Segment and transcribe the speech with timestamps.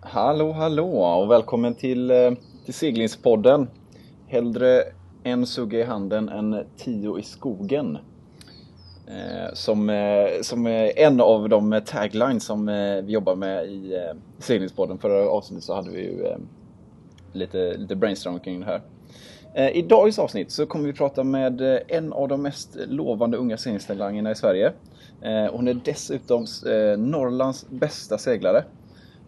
[0.00, 2.30] Hallå, hallå och välkommen till, eh,
[2.64, 3.68] till seglingspodden.
[4.26, 4.82] Hellre
[5.22, 7.98] en sugga i handen än tio i skogen.
[9.06, 12.66] Eh, som, eh, som, är en av de taglines som
[13.04, 14.08] vi jobbar med i
[14.38, 14.98] seglingspodden.
[14.98, 16.26] Förra avsnittet så hade vi ju
[17.32, 18.82] lite, lite brainstorming kring det här.
[19.72, 24.30] I dagens avsnitt så kommer vi prata med en av de mest lovande unga seglingstalangerna
[24.30, 24.72] i Sverige.
[25.50, 26.46] Hon är dessutom
[26.96, 28.64] Norrlands bästa seglare.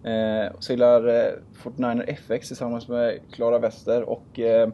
[0.04, 4.68] Eh, seglar eh, Fortniner FX tillsammans med Klara Wester och eh,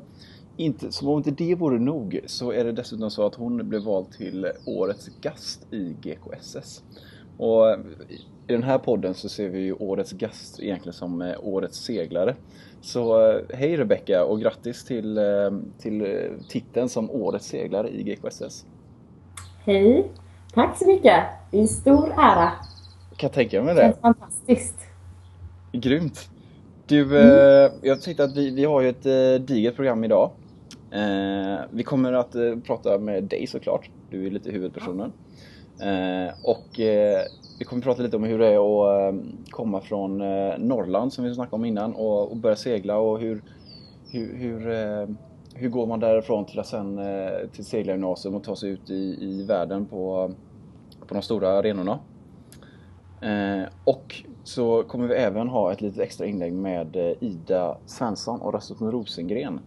[0.57, 3.83] inte, som om inte det vore nog så är det dessutom så att hon blev
[3.83, 6.83] vald till årets gast i GKSS.
[7.39, 7.79] Och eh,
[8.47, 12.35] i den här podden så ser vi ju årets gast egentligen som eh, årets seglare.
[12.81, 15.21] Så eh, hej Rebecka och grattis till,
[15.79, 18.67] till titeln som årets seglare i GKSS.
[19.65, 20.11] Hej!
[20.55, 21.25] Tack så mycket!
[21.51, 22.53] Det är en stor ära.
[23.17, 23.81] Kan jag tänka mig det.
[23.81, 24.77] Det känns fantastiskt.
[25.81, 26.31] Grymt!
[26.87, 27.17] Du, mm.
[27.17, 30.31] eh, jag tänkte att vi, vi har ju ett eh, digert program idag.
[30.91, 33.91] Eh, vi kommer att eh, prata med dig såklart.
[34.11, 35.13] Du är lite huvudpersonen.
[35.81, 36.67] Eh, och
[37.59, 39.15] vi kommer att prata lite om hur det är att
[39.51, 40.19] komma från
[40.59, 43.43] Norrland som vi snackade om innan och, och börja segla och hur,
[44.11, 44.61] hur, hur,
[45.55, 47.01] hur går man därifrån till att sen
[47.53, 50.31] till seglargymnasium och ta sig ut i, i världen på,
[51.07, 51.99] på de stora arenorna.
[53.85, 58.55] och så kommer vi även ha ett litet extra inlägg med eh, Ida Svensson och
[58.55, 59.61] Rasmus Rosengren,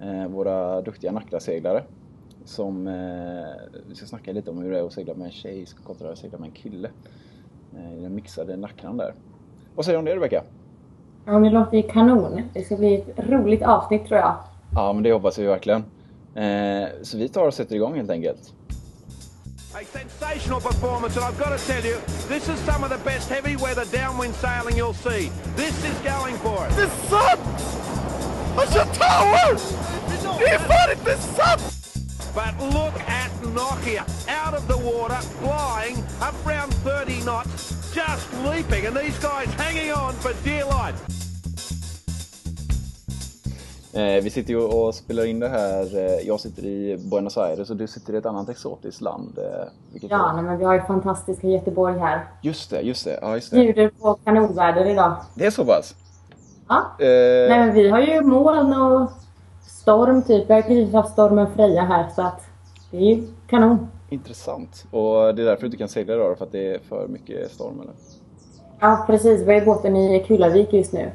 [0.00, 1.82] eh, våra duktiga Nackaseglare.
[2.44, 5.66] Som eh, vi ska snacka lite om hur det är att segla med en tjej
[5.84, 6.88] kontra att segla med en kille.
[7.98, 9.14] I den mixade Nackran där.
[9.74, 10.42] Vad säger du om det Rebecka?
[11.26, 12.42] Ja, det låter ju kanon.
[12.52, 14.34] Det ska bli ett roligt avsnitt tror jag.
[14.74, 15.84] Ja, men det hoppas vi verkligen.
[17.02, 18.54] Så vi tar och sätter igång helt enkelt.
[19.76, 23.28] A sensational performance, and I've got to tell you, this is some of the best
[23.28, 25.32] heavy weather downwind sailing you'll see.
[25.56, 26.72] This is going for it.
[26.78, 27.40] Är sant!
[28.56, 29.58] Han kör tower!
[30.38, 31.62] Det är fan inte sant!
[32.34, 38.86] But look at Nokia, out of the water, flying, up round 30 knots, just leaping,
[38.86, 41.23] and these guys hanging on for dear life.
[43.96, 45.96] Eh, vi sitter ju och spelar in det här.
[45.96, 49.38] Eh, jag sitter i Buenos Aires och du sitter i ett annat exotiskt land.
[49.38, 52.24] Eh, ja, nej, men vi har ju fantastiska Göteborg här.
[52.42, 53.18] Just det, just det.
[53.22, 53.56] Ja, just det.
[53.56, 55.16] Bjuder på kanonväder idag.
[55.34, 55.94] Det är så pass?
[56.68, 56.76] Ja.
[56.98, 57.48] Eh...
[57.48, 59.10] Nej, men vi har ju moln och
[59.62, 60.50] storm typ.
[60.50, 62.40] Vi har precis haft stormen Freja här så att
[62.90, 63.88] det är ju kanon.
[64.10, 64.84] Intressant.
[64.90, 67.50] Och det är därför du inte kan segla idag för att det är för mycket
[67.50, 67.94] storm eller?
[68.80, 69.40] Ja, precis.
[69.40, 71.10] Vi har båten i Kullavik just nu.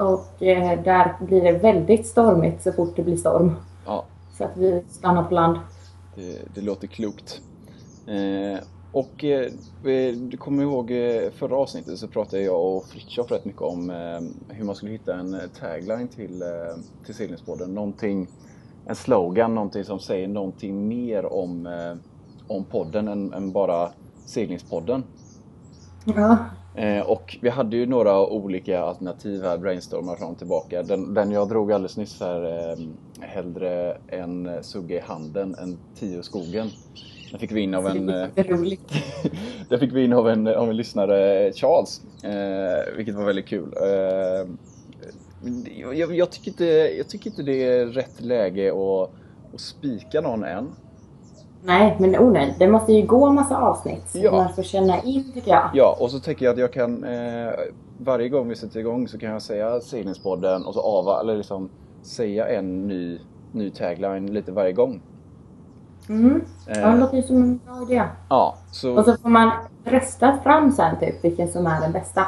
[0.00, 3.52] Och eh, där blir det väldigt stormigt så fort det blir storm.
[3.86, 4.04] Ja.
[4.38, 5.58] Så att vi stannar på land.
[6.14, 7.40] Det, det låter klokt.
[8.06, 9.52] Eh, och eh,
[10.16, 14.54] du kommer ihåg eh, förra avsnittet så pratade jag och Fritiof rätt mycket om eh,
[14.56, 16.48] hur man skulle hitta en eh, tagline till, eh,
[17.04, 17.74] till seglingspodden.
[17.74, 18.28] Någonting,
[18.86, 21.68] en slogan, någonting som säger någonting mer om,
[22.48, 23.90] om podden än, än bara
[24.26, 25.04] seglingspodden.
[26.04, 26.38] Ja.
[26.74, 30.82] Eh, och vi hade ju några olika alternativ här, brainstormar fram och tillbaka.
[30.82, 32.78] Den, den jag drog alldeles nyss här, eh,
[33.20, 36.70] hellre en sugga i handen än tio skogen.
[37.30, 38.08] Den fick vi in av en...
[38.08, 38.28] Eh,
[39.68, 43.74] den fick vi in av en, av en lyssnare, Charles, eh, vilket var väldigt kul.
[43.82, 44.48] Eh,
[45.94, 46.64] jag, jag, tycker inte,
[46.98, 49.10] jag tycker inte det är rätt läge att,
[49.54, 50.68] att spika någon än.
[51.62, 54.10] Nej, men oh nej, det måste ju gå en massa avsnitt.
[54.10, 54.32] Så ja.
[54.32, 55.70] man får känna in tycker jag.
[55.74, 57.52] Ja, och så tänker jag att jag kan eh,
[57.98, 61.70] varje gång vi sätter igång så kan jag säga seglingspodden och så ava, eller liksom
[62.02, 63.18] säga en ny,
[63.52, 65.02] ny tagline lite varje gång.
[66.08, 66.44] Mm.
[66.66, 68.02] Eh, ja, det låter ju som en bra idé.
[68.28, 68.98] Ja, så...
[68.98, 69.52] Och så får man
[69.84, 72.26] rösta fram sen typ vilken som är den bästa.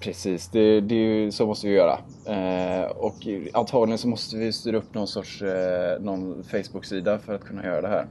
[0.00, 1.98] Precis, det, det, så måste vi göra.
[2.26, 3.14] Eh, och
[3.52, 7.80] antagligen så måste vi styra upp någon sorts eh, någon Facebook-sida för att kunna göra
[7.80, 8.06] det här.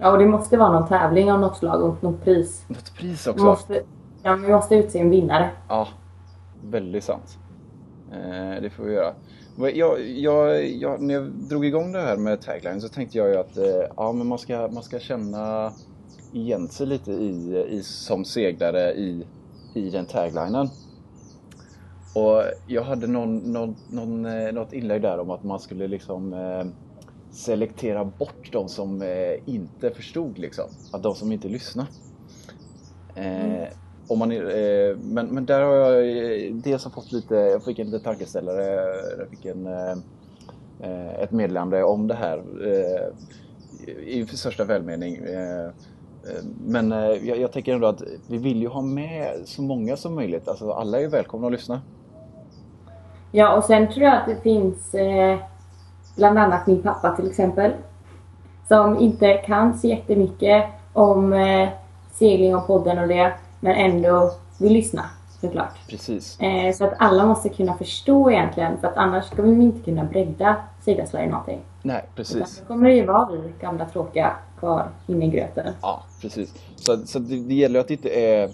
[0.00, 2.64] Ja, och det måste vara någon tävling av något slag och något pris.
[2.68, 3.44] Något pris också?
[3.44, 3.82] Måste,
[4.22, 5.50] ja, vi måste utse en vinnare.
[5.68, 5.88] Ja,
[6.64, 7.38] väldigt sant.
[8.12, 9.14] Eh, det får vi göra.
[9.74, 13.36] Jag, jag, jag, när jag drog igång det här med tagline så tänkte jag ju
[13.36, 13.64] att eh,
[13.96, 15.72] ja, men man, ska, man ska känna
[16.32, 19.26] igen sig lite i, i, som seglare i,
[19.74, 20.68] i den taglinen.
[22.14, 26.32] Och jag hade någon, någon, någon, eh, något inlägg där om att man skulle liksom
[26.32, 26.64] eh,
[27.30, 30.64] selektera bort de som eh, inte förstod liksom.
[30.92, 31.88] Att de som inte lyssnade.
[33.14, 33.68] Eh, mm.
[34.08, 37.78] om man, eh, men, men där har jag eh, dels har fått lite, jag fick
[37.78, 38.64] en liten tankeställare,
[39.18, 39.92] jag fick en, eh,
[40.80, 42.42] eh, ett meddelande om det här
[44.06, 45.20] i största välmening.
[46.66, 50.48] men jag, jag tänker ändå att vi vill ju ha med så många som möjligt.
[50.48, 51.82] Alltså alla är välkomna att lyssna.
[53.32, 55.38] Ja, och sen tror jag att det finns eh,
[56.18, 57.72] bland annat min pappa till exempel.
[58.68, 61.68] Som inte kan så jättemycket om eh,
[62.12, 63.32] segling och podden och det.
[63.60, 65.04] Men ändå vill lyssna
[65.40, 65.88] såklart.
[65.88, 66.40] Precis.
[66.40, 68.78] Eh, så att alla måste kunna förstå egentligen.
[68.80, 71.60] För att annars ska vi inte kunna bredda Seglarsverige någonting.
[71.82, 72.58] Nej, precis.
[72.58, 75.72] Då kommer det ju vara vi gamla tråkiga kvar inne i gröten.
[75.82, 76.54] Ja, precis.
[76.76, 78.44] Så, så det, det gäller att det inte är...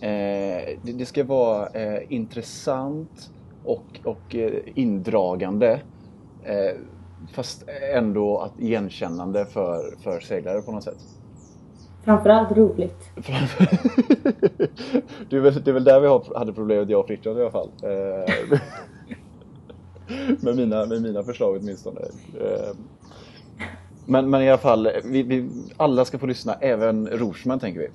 [0.00, 3.30] Eh, det, det, ska vara eh, intressant
[3.64, 5.80] och, och eh, indragande.
[7.32, 7.64] Fast
[7.94, 10.98] ändå att igenkännande för, för seglare på något sätt.
[12.04, 13.10] Framförallt roligt.
[15.28, 17.40] det, är väl, det är väl där vi har, hade problemet jag och Fritiof i
[17.40, 17.70] alla fall.
[17.82, 18.58] Eh,
[20.40, 22.00] med, mina, med mina förslag åtminstone.
[22.40, 22.76] Eh,
[24.06, 27.88] men, men i alla fall, vi, vi, alla ska få lyssna, även Rorsman tänker vi.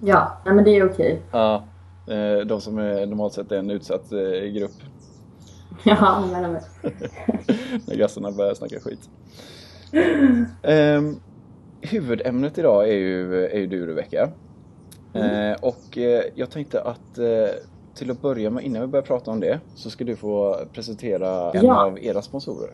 [0.00, 1.22] Ja, men det är okej.
[1.32, 1.64] Ja,
[2.06, 4.10] eh, de som är normalt sett är en utsatt
[4.54, 4.72] grupp.
[5.84, 6.60] Ja, men menar
[7.86, 9.10] När gassarna börjar snacka skit.
[10.62, 11.20] Um,
[11.80, 14.28] huvudämnet idag är ju, är ju du Rebecka.
[15.12, 15.52] Mm.
[15.52, 17.54] Eh, och eh, jag tänkte att eh,
[17.94, 21.50] till att börja med, innan vi börjar prata om det, så ska du få presentera
[21.50, 21.84] en ja.
[21.84, 22.70] av era sponsorer.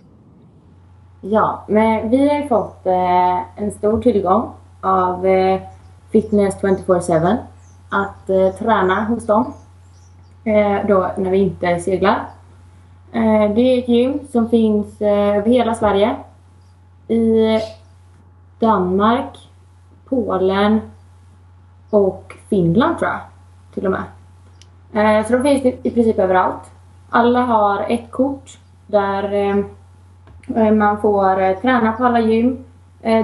[1.21, 2.87] Ja, men vi har fått
[3.57, 4.51] en stor tillgång
[4.81, 5.27] av
[6.11, 7.37] Fitness 24-7
[7.91, 9.53] att träna hos dem.
[10.89, 12.29] då när vi inte seglar.
[13.13, 16.17] Eh, det är ett gym som finns eh, över hela Sverige.
[17.09, 17.59] I
[18.59, 19.49] Danmark,
[20.09, 20.81] Polen
[21.91, 23.21] och Finland tror jag
[23.75, 24.05] till och med.
[24.93, 26.71] Eh, så de finns i princip överallt.
[27.11, 29.65] Alla har ett kort där
[30.73, 32.65] man får träna på alla gym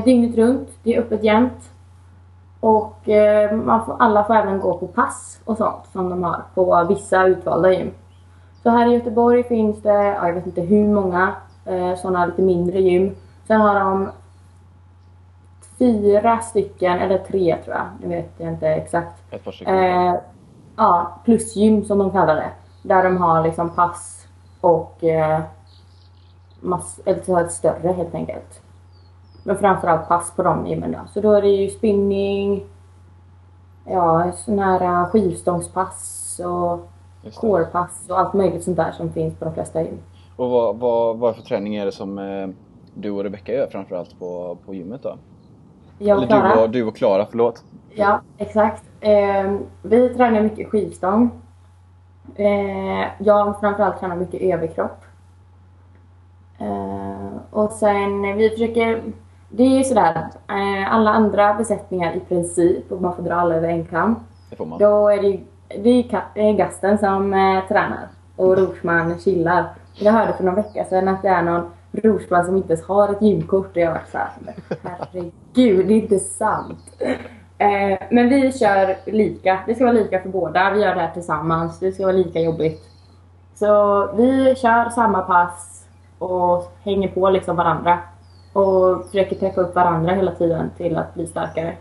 [0.04, 0.68] dygnet runt.
[0.82, 1.70] Det är öppet jämt.
[2.60, 3.08] Och
[3.64, 7.26] man får, alla får även gå på pass och sånt som de har på vissa
[7.26, 7.90] utvalda gym.
[8.62, 11.34] Så här i Göteborg finns det, jag vet inte hur många
[11.96, 13.16] sådana lite mindre gym.
[13.46, 14.10] Sen har de
[15.78, 19.22] fyra stycken, eller tre tror jag, nu vet jag inte exakt.
[19.30, 19.78] Ett par stycken?
[19.78, 20.14] Eh,
[20.76, 22.50] ja, plusgym som de kallar det.
[22.82, 24.26] Där de har liksom pass
[24.60, 25.40] och eh,
[26.60, 28.62] mass, eller ett större helt enkelt.
[29.44, 30.98] Men framförallt pass på de gymmen då.
[31.12, 32.64] Så då är det ju spinning,
[33.84, 36.88] ja sådana här skivstångspass och
[37.34, 39.98] corepass och allt möjligt sånt där som finns på de flesta gym.
[40.36, 42.48] Och vad, vad, vad för träning är det som eh,
[42.94, 45.16] du och Rebecka gör framförallt på, på gymmet då?
[45.98, 46.30] Jag och.
[46.30, 47.64] Eller du och Klara, förlåt.
[47.94, 48.82] Ja, exakt.
[49.00, 51.30] Eh, vi tränar mycket skivstång.
[52.34, 55.04] Eh, jag framförallt tränar mycket överkropp.
[56.58, 59.02] Eh, och sen vi försöker,
[59.50, 63.54] det är ju sådär, eh, alla andra besättningar i princip, och man får dra alla
[63.54, 64.16] över en kam.
[64.50, 64.78] Det får man.
[64.78, 65.40] Då är det,
[65.78, 69.64] det är gasten som eh, tränar och Rorsman chillar.
[69.94, 73.08] Jag hörde för någon vecka sedan att det är någon Rorsman som inte ens har
[73.08, 73.70] ett gymkort.
[73.70, 74.30] Och jag har varit såhär,
[74.82, 77.02] herregud, det är inte sant.
[77.58, 79.60] Eh, men vi kör lika.
[79.66, 80.70] Det ska vara lika för båda.
[80.70, 81.78] Vi gör det här tillsammans.
[81.78, 82.82] Det ska vara lika jobbigt.
[83.54, 85.86] Så vi kör samma pass
[86.18, 87.98] och hänger på liksom varandra.
[88.52, 91.76] Och försöker peppa upp varandra hela tiden till att bli starkare.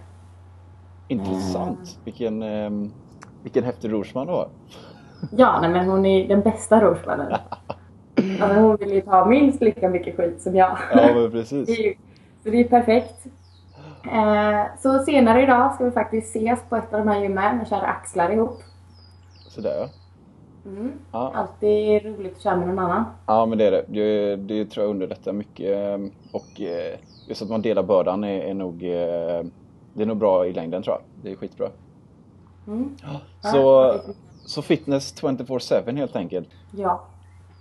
[1.07, 1.79] Intressant.
[1.79, 2.03] Mm.
[2.03, 2.91] Vilken, eh,
[3.43, 4.49] vilken häftig rorsman du har.
[5.31, 7.33] Ja, nej, men hon är den bästa rorsmannen.
[8.41, 10.77] Alltså hon vill ju ta minst lika mycket skit som jag.
[10.93, 11.67] Ja, men precis.
[12.43, 13.25] så det är perfekt.
[14.05, 17.67] Eh, så senare idag ska vi faktiskt ses på ett av de här gymmen och
[17.67, 18.59] köra axlar ihop.
[19.47, 19.89] Sådär ja.
[20.65, 20.91] Mm.
[21.11, 21.31] ja.
[21.35, 23.05] Alltid roligt att köra med någon annan.
[23.27, 23.85] Ja men det är det.
[23.87, 25.77] Det, det tror jag underlättar mycket.
[25.77, 29.43] Ehm, och eh, just att man delar bördan är, är nog eh,
[29.93, 31.03] Det är nog bra i längden tror jag.
[31.23, 31.69] Det är skitbra.
[32.67, 32.95] Mm.
[33.41, 34.01] Så, ja,
[34.45, 36.49] så fitness 24-7 helt enkelt.
[36.71, 37.07] Ja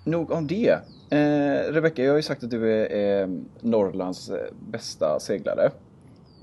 [0.04, 0.70] nog om det.
[1.10, 3.28] Eh, Rebecka, jag har ju sagt att du är eh,
[3.60, 4.30] Norrlands
[4.70, 5.70] bästa seglare.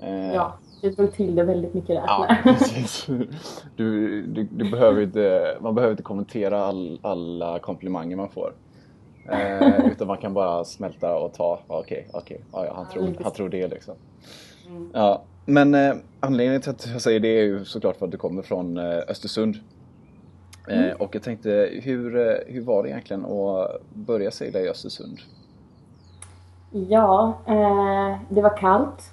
[0.01, 2.03] Eh, ja, du drog till det väldigt mycket där.
[2.07, 3.05] Ja, precis.
[3.75, 8.53] Du, du, du, behöver inte, man behöver inte kommentera all, alla komplimanger man får.
[9.29, 13.23] Eh, utan man kan bara smälta och ta, okej, okay, okej, okay, ja, han, tror,
[13.23, 13.95] han tror det liksom.
[14.69, 14.89] Mm.
[14.93, 18.17] Ja, men eh, anledningen till att jag säger det är ju såklart för att du
[18.17, 19.55] kommer från eh, Östersund.
[20.67, 20.97] Eh, mm.
[20.99, 25.19] och jag tänkte, hur, eh, hur var det egentligen att börja segla i Östersund?
[26.71, 29.11] Ja, eh, det var kallt.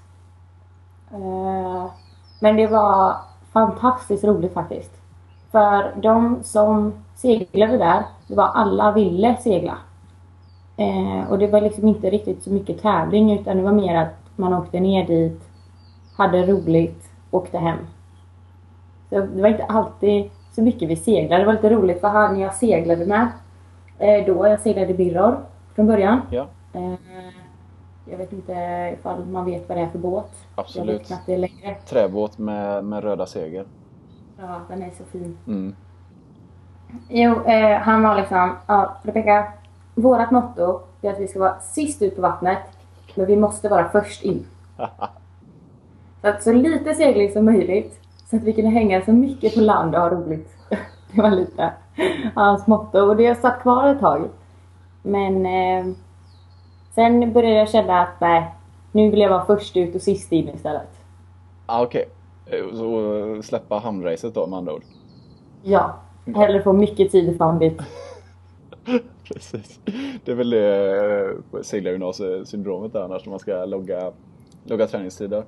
[2.40, 3.16] Men det var
[3.52, 4.90] fantastiskt roligt faktiskt.
[5.50, 9.78] För de som seglade där, det var alla ville segla.
[10.76, 14.23] Eh, och det var liksom inte riktigt så mycket tävling utan det var mer att
[14.36, 15.42] man åkte ner dit,
[16.16, 17.78] hade roligt åkte hem.
[19.10, 21.42] Så det var inte alltid så mycket vi seglade.
[21.42, 23.28] Det var lite roligt för han jag seglade med
[23.98, 25.38] eh, då, jag seglade Birror
[25.74, 26.20] från början.
[26.30, 26.94] Ja, Eh,
[28.04, 28.52] jag vet inte
[28.98, 30.30] ifall man vet vad det är för båt.
[30.56, 31.00] Jag Absolut.
[31.00, 31.74] vet knappt det längre.
[31.88, 33.66] träbåt med, med röda segel.
[34.38, 35.38] Ja, den är så fin.
[35.46, 35.74] Mm.
[37.08, 39.52] Jo, eh, han var liksom, ja Rebecka,
[39.94, 42.58] vårat motto är att vi ska vara sist ut på vattnet,
[43.16, 44.46] men vi måste vara först in.
[46.20, 49.60] Så att så lite segling som möjligt, så att vi kunde hänga så mycket på
[49.60, 50.48] land och ha roligt.
[51.12, 51.72] Det var lite
[52.34, 54.28] hans motto och det har satt kvar ett tag.
[55.02, 55.94] Men eh,
[56.94, 58.54] sen började jag känna att nej,
[58.92, 60.90] nu vill jag vara först ut och sist in istället.
[61.66, 62.04] ah, Okej,
[62.46, 64.82] Eh, så släppa hamnracet då med andra ord.
[65.62, 65.94] Ja,
[66.34, 67.80] hellre få mycket tid ifrån dit.
[69.32, 69.80] Precis.
[70.24, 74.12] Det är väl det eh, seglargymnasiesyndromet där annars när man ska logga,
[74.64, 75.44] logga träningstider.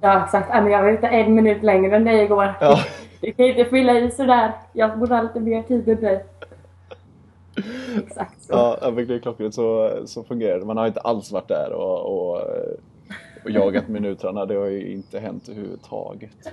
[0.00, 2.54] Ja exakt, jag var ute en minut längre än dig igår.
[2.60, 2.78] Ja.
[3.20, 4.52] Du kan inte fylla i sådär.
[4.72, 6.24] Jag borde ha lite mer tid än dig.
[8.06, 8.52] Exakt så.
[8.52, 10.64] Ja, men det är klockrent så, så fungerar det.
[10.64, 12.40] Man har inte alls varit där och, och,
[13.44, 14.46] och jagat minuterna.
[14.46, 16.52] Det har ju inte hänt överhuvudtaget.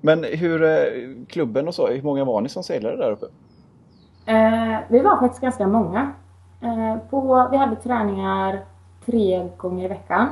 [0.00, 0.84] Men hur, eh,
[1.28, 3.26] klubben och så, hur många var ni som seglade där uppe?
[4.26, 6.12] Eh, vi var faktiskt ganska många.
[6.60, 8.60] Eh, på, vi hade träningar
[9.06, 10.28] tre gånger i veckan.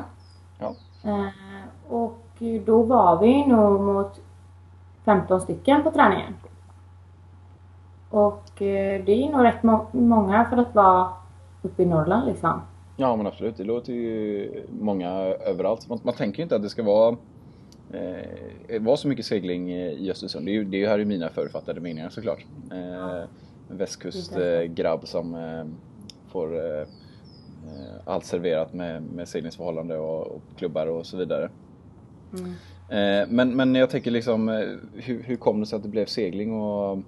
[0.58, 0.74] Ja.
[1.04, 2.18] Eh, och
[2.66, 4.20] då var vi nog mot
[5.04, 6.34] 15 stycken på träningen.
[8.10, 11.08] Och eh, det är nog rätt må- många för att vara
[11.62, 12.60] uppe i Norrland liksom.
[12.96, 15.10] Ja men absolut, det låter ju många
[15.46, 15.88] överallt.
[15.88, 17.16] Man, man tänker ju inte att det ska vara,
[17.92, 20.46] eh, vara så mycket segling i Östersund.
[20.46, 22.44] Det är ju, det är ju här i mina förutfattade meningar såklart.
[22.72, 23.26] Eh, en
[23.70, 25.64] västkustgrabb som eh,
[26.32, 26.86] får eh,
[28.04, 31.48] allt serverat med, med seglingsförhållande och, och klubbar och så vidare.
[32.38, 32.50] Mm.
[32.88, 34.48] Eh, men, men jag tänker liksom,
[34.94, 36.98] hur, hur kom det sig att det blev segling och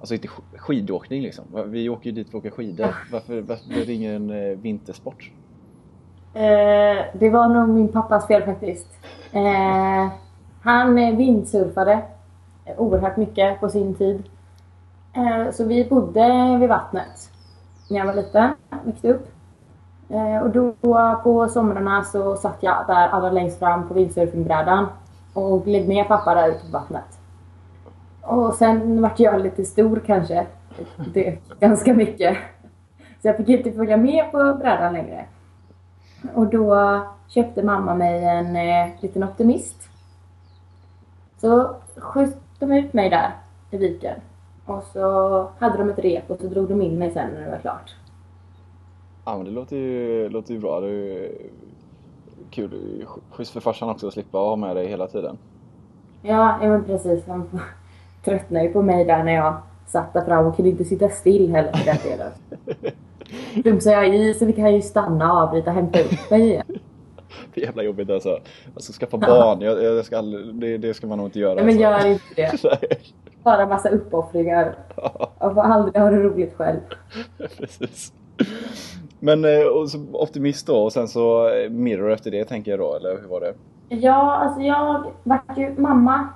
[0.00, 1.44] Alltså inte sk- skidåkning liksom.
[1.66, 2.94] Vi åker ju dit för att åka skidor.
[3.12, 5.30] Varför, varför blev det ingen vintersport?
[6.34, 8.88] Eh, det var nog min pappas fel faktiskt.
[9.32, 10.12] Eh,
[10.62, 12.02] han vindsurfade
[12.76, 14.22] oerhört mycket på sin tid.
[15.14, 17.30] Eh, så vi bodde vid vattnet
[17.90, 18.50] när jag var liten,
[18.84, 19.28] växte upp.
[20.08, 20.74] Eh, och då
[21.22, 24.86] på somrarna så satt jag där allra längst fram på windsurfingbrädan
[25.34, 27.18] och gled med pappa där ute på vattnet.
[28.20, 30.46] Och sen vart jag lite stor kanske.
[31.14, 32.38] Det ganska mycket.
[33.22, 35.24] Så jag fick inte följa med på brädan längre.
[36.34, 39.88] Och då köpte mamma mig en eh, liten optimist.
[41.40, 43.36] Så sköt de ut mig där
[43.70, 44.20] i viken.
[44.66, 47.50] Och så hade de ett rep och så drog de in mig sen när det
[47.50, 47.94] var klart.
[49.24, 50.80] Ja men det låter ju, låter ju bra.
[50.80, 51.38] Det är ju
[52.50, 53.06] kul.
[53.30, 55.38] Schysst för farsan också att slippa ha med dig hela tiden.
[56.22, 57.26] Ja, ja men precis.
[57.26, 57.60] Han
[58.24, 61.50] tröttnade ju på mig där när jag satt där fram och kunde inte sitta still
[61.50, 62.32] heller för den delen.
[63.62, 66.78] Plumsade jag i så fick han ju stanna avbryta hämta upp mig igen.
[67.54, 68.38] Det är jävla jobbigt alltså.
[68.74, 71.54] Alltså skaffa barn, jag, jag ska aldrig, det, det ska man nog inte göra.
[71.54, 72.06] Nej men alltså.
[72.06, 72.98] gör inte det.
[73.42, 74.74] Bara massa uppoffringar.
[75.38, 76.80] Jag får aldrig ha det roligt själv.
[77.58, 78.12] Precis.
[79.18, 79.66] Men eh,
[80.12, 83.40] optimist då och sen så eh, mirror efter det tänker jag då, eller hur var
[83.40, 83.54] det?
[83.88, 86.28] Ja, alltså jag vart ju, mamma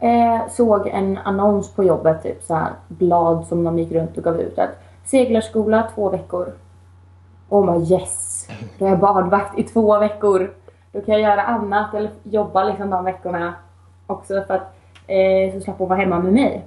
[0.00, 4.24] eh, såg en annons på jobbet, typ så här blad som de gick runt och
[4.24, 4.58] gav ut.
[4.58, 4.70] Att
[5.04, 6.52] seglarskola två veckor.
[7.48, 8.48] Hon bara yes!
[8.78, 10.54] Då är jag badvakt i två veckor.
[10.92, 13.54] Då kan jag göra annat eller jobba liksom de veckorna
[14.06, 14.75] också för att
[15.06, 16.64] eh, så slapp hon vara hemma med mig.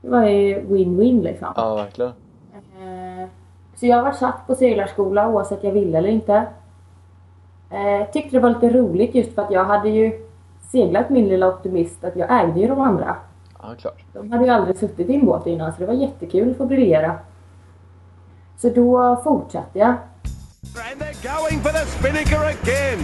[0.00, 1.48] Det var ju win-win liksom.
[1.56, 2.12] Ja, verkligen.
[2.54, 3.28] Eh,
[3.76, 6.46] Så jag var satt på seglarskola oavsett jag ville eller inte.
[7.70, 10.12] Eh, Tyckte det var lite roligt just för att jag hade ju
[10.72, 13.16] seglat min lilla optimist att jag ägde ju de andra.
[13.62, 14.04] Ja, klart.
[14.12, 16.64] De hade ju aldrig suttit i en båt innan så det var jättekul att få
[16.66, 17.18] briljera.
[18.56, 19.94] Så då fortsatte jag.
[20.72, 22.98] And they're going for the spinnaker again.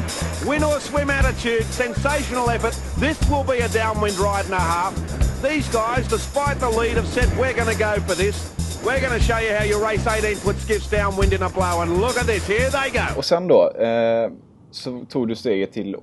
[0.47, 2.75] Win or swim attitude, sensational effort.
[2.99, 4.95] This will be a downwind ride and a half.
[5.43, 8.55] These guys, despite the lead, have said we're going to go for this.
[8.85, 11.81] We're going to show you how you race 18 foot skiffs downwind in a blow.
[11.83, 13.07] And look at this, here they go.
[13.17, 14.31] Och sen då eh,
[14.71, 15.95] så tog du steget till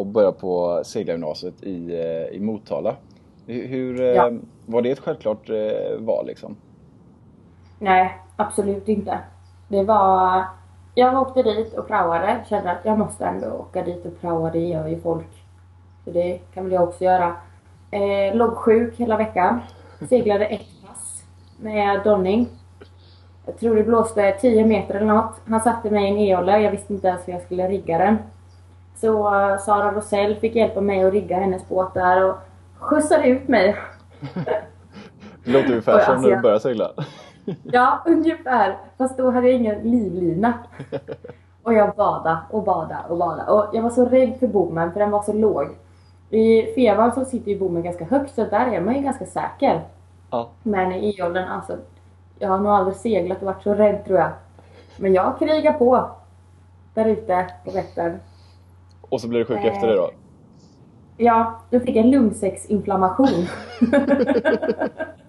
[0.00, 2.96] att börja på seglargymnasiet i, eh, i Motala.
[3.46, 4.30] Hur, hur, eh, Ja.
[4.66, 6.56] var det ett självklart eh, val liksom?
[7.78, 9.18] Nej, absolut inte.
[9.68, 10.44] Det var...
[10.94, 12.44] Jag åkte dit och praoade.
[12.48, 14.50] Kände att jag måste ändå åka dit och praoa.
[14.50, 15.44] Det gör ju folk.
[16.04, 17.36] Så det kan väl jag också göra.
[17.90, 19.60] Eh, låg sjuk hela veckan.
[20.08, 21.24] Seglade ett pass
[21.60, 22.48] med Donning.
[23.46, 25.40] Jag tror det blåste 10 meter eller något.
[25.46, 26.58] Han satte mig i en e-olle.
[26.58, 28.18] Jag visste inte ens hur jag skulle rigga den.
[28.96, 32.36] Så uh, Sara Rosell fick hjälpa mig att rigga hennes båt där och
[32.78, 33.76] skjutsade ut mig.
[35.44, 36.90] Det låter ungefär som när du började segla.
[37.62, 38.78] Ja, ungefär.
[38.98, 40.52] Fast då hade jag ingen livlina.
[41.62, 43.52] Och jag badade och badade och badade.
[43.52, 45.68] Och jag var så rädd för bommen för den var så låg.
[46.30, 49.82] I Fevan så sitter ju bommen ganska högt så där är man ju ganska säker.
[50.30, 50.48] Ja.
[50.62, 51.76] Men i Eollen alltså,
[52.38, 54.30] jag har nog aldrig seglat och varit så rädd tror jag.
[54.96, 56.10] Men jag krigar på.
[56.94, 58.18] Där ute på Vättern.
[59.00, 59.66] Och så blir du sjuk Eh.
[59.74, 60.10] efter det då?
[61.16, 63.28] Ja, då fick jag lungsäcksinflammation.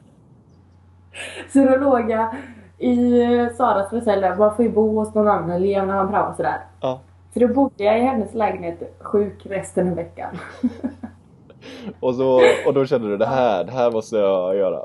[1.54, 2.36] så då låg jag
[2.78, 3.22] i
[3.58, 6.60] Saras där, man får ju bo hos någon annan elev när man pratar och sådär.
[6.82, 7.00] Ja.
[7.34, 10.38] Så då bodde jag i hennes lägenhet sjuk resten av veckan.
[12.00, 14.80] Och, så, och då kände du det här, det här måste jag göra.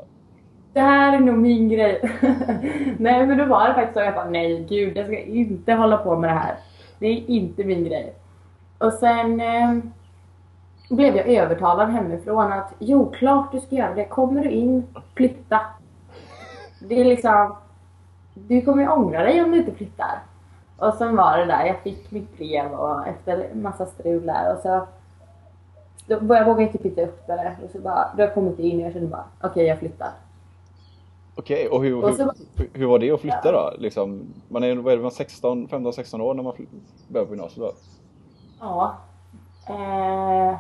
[0.73, 2.01] Det här är nog min grej.
[2.99, 5.97] nej men då var det faktiskt så jag bara nej gud jag ska inte hålla
[5.97, 6.55] på med det här.
[6.99, 8.15] Det är inte min grej.
[8.79, 9.77] Och sen eh,
[10.91, 14.05] blev jag övertalad hemifrån att jo klart du ska göra det.
[14.05, 15.61] Kommer du in, flytta.
[16.81, 17.57] Det är liksom,
[18.35, 20.23] du kommer ju ångra dig om du inte flyttar.
[20.77, 24.61] Och sen var det där, jag fick mitt brev och efter massa strul där och
[24.63, 24.87] så
[26.07, 28.81] då, jag vågade typ inte öppna det och så bara, då har jag kommit in
[28.81, 30.11] och jag kände bara okej jag flyttar.
[31.35, 32.31] Okej, och hur, Och hur,
[32.73, 33.73] hur var det att flytta då?
[33.79, 36.53] Liksom, man är, vad är det, man 16, 15-16 år när man
[37.09, 37.73] börjar på gymnasiet då?
[38.61, 38.97] Ja.
[39.69, 40.57] Eh...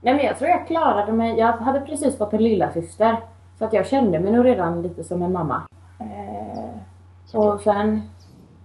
[0.00, 1.38] Nej men jag tror jag klarade mig.
[1.38, 3.16] Jag hade precis fått en lilla syster
[3.58, 5.62] Så att jag kände mig nog redan lite som en mamma.
[6.00, 7.38] Eh...
[7.38, 8.02] Och sen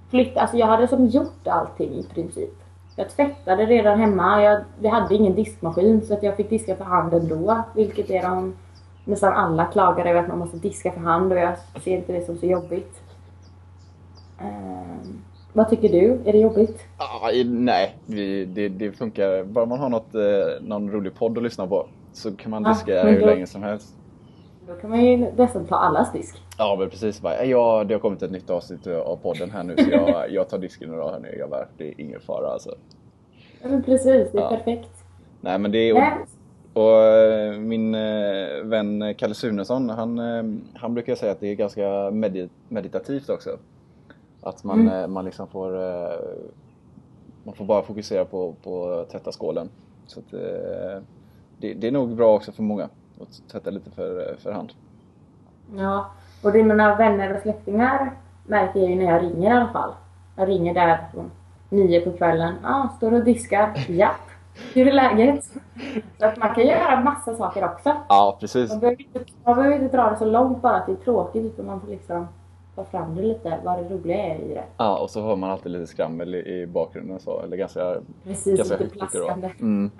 [0.10, 2.54] flytta, alltså jag hade som gjort allting i princip.
[2.96, 4.44] Jag tvättade redan hemma.
[4.44, 7.64] Jag, vi hade ingen diskmaskin så att jag fick diska för hand ändå.
[7.76, 8.54] Vilket är de
[9.06, 11.54] nästan alla klagar över att man måste diska för hand och jag
[11.84, 13.02] ser inte det som så jobbigt.
[14.40, 15.10] Eh,
[15.54, 16.22] vad tycker du?
[16.26, 16.86] Är det jobbigt?
[16.98, 19.44] Ah, nej, vi, det, det funkar.
[19.44, 20.22] Bara man har något, eh,
[20.62, 23.64] någon rolig podd att lyssna på så kan man Ja, diska men hur länge som
[23.64, 23.96] helst.
[24.70, 26.42] Då kan man ju nästan ta allas disk.
[26.58, 27.22] Ja men precis.
[27.22, 30.50] Bara, ja, det har kommit ett nytt avsnitt av podden här nu så jag, jag
[30.50, 31.68] tar disken idag grabbar.
[31.78, 32.76] Det är ingen fara alltså.
[33.62, 34.50] Ja, men precis, det är Ja.
[34.50, 34.90] perfekt.
[35.42, 35.94] Nej men det är...
[35.94, 36.14] Nej,
[36.74, 41.56] Och eh, min eh, vän Kalle Sunesson, han, eh, han brukar säga att det är
[41.56, 43.50] ganska medi- meditativt också.
[44.42, 45.02] Att man, Mm.
[45.02, 46.20] eh, man liksom får, eh,
[47.44, 49.70] man får bara fokusera på, på tvätta skålen.
[50.08, 51.02] Så att, eh,
[51.58, 52.90] det, det är nog bra också för många
[53.22, 54.74] att tvätta lite för, för hand.
[55.76, 56.10] Ja,
[56.44, 58.12] och det är mina vänner och släktingar
[58.48, 59.94] märker jag ju när jag ringer i alla fall.
[60.36, 61.32] Jag ringer där från
[61.70, 62.56] nio på kvällen.
[62.64, 63.86] Ja, ah, står och diskar.
[63.88, 64.12] Ja.
[64.74, 65.46] Hur är läget?
[66.20, 67.94] Så att man kan göra massa saker också.
[68.10, 68.70] Ja precis.
[68.70, 71.46] Man behöver inte, man behöver inte dra det så långt bara att det är tråkigt
[71.46, 72.28] utan man får liksom
[72.76, 74.64] ta fram det lite, vad det roliga är i det.
[74.78, 78.58] Ja, och så hör man alltid lite skrammel i, i bakgrunden så, eller ganska Precis,
[78.58, 79.50] ganska lite plaskande.
[79.60, 79.92] Mm.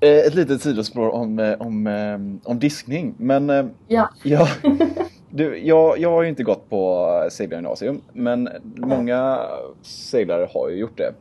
[0.00, 3.14] Eh, Ett litet sidospår om, eh, om, eh, om diskning.
[3.18, 4.10] Men Ja.
[4.24, 4.48] ja,
[5.30, 9.40] du, jag, jag har ju inte gått på seglargymnasium men många
[9.82, 11.14] seglare har ju gjort det.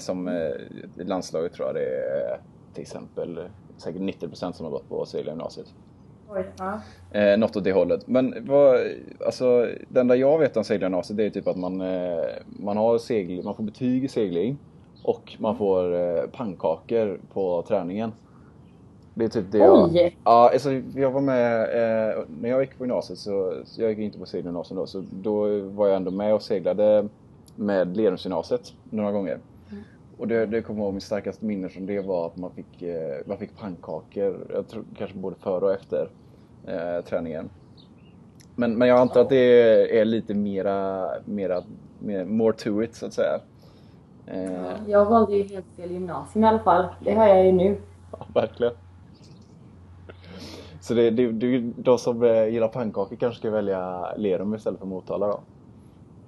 [0.00, 0.28] Som
[0.98, 2.40] i landslaget tror jag det är
[2.74, 3.40] till exempel
[3.76, 5.66] säkert 90% som har gått på seglargymnasiet.
[6.28, 6.80] Oj, ja.
[7.20, 8.06] Eh, något åt det hållet.
[8.06, 8.80] Men vad,
[9.26, 11.76] alltså, det enda jag vet om seglargymnasiet det är typ att man,
[12.46, 14.58] man, har segl, man får betyg i segling
[15.08, 18.12] och man får eh, pannkakor på träningen.
[19.14, 19.84] Det är typ det jag...
[19.84, 20.16] Oj!
[20.24, 23.98] Ja, alltså, jag var med, eh, när jag gick på gymnasiet så, så jag gick
[23.98, 27.08] inte på segelgymnasium då, så då var jag ändå med och seglade
[27.56, 29.38] med Lerumsgymnasiet några gånger.
[30.18, 32.82] Och det, det kommer jag ihåg, min starkaste minne från det var att man fick,
[32.82, 36.08] eh, man fick pannkakor, jag tror kanske både före och efter
[36.66, 37.50] eh, träningen.
[38.56, 41.62] Men, men jag antar att det är lite mera, mera,
[41.98, 43.40] mer, more to it så att säga.
[44.32, 46.86] Eh, Jag valde ju helt fel gymnasium i alla fall.
[47.00, 47.76] Det har jag ju nu.
[48.12, 48.72] Ja, verkligen.
[50.80, 54.86] Så det, det, det, de som eh, gillar pannkakor kanske ska välja Lerum istället för
[54.86, 55.40] Motala då?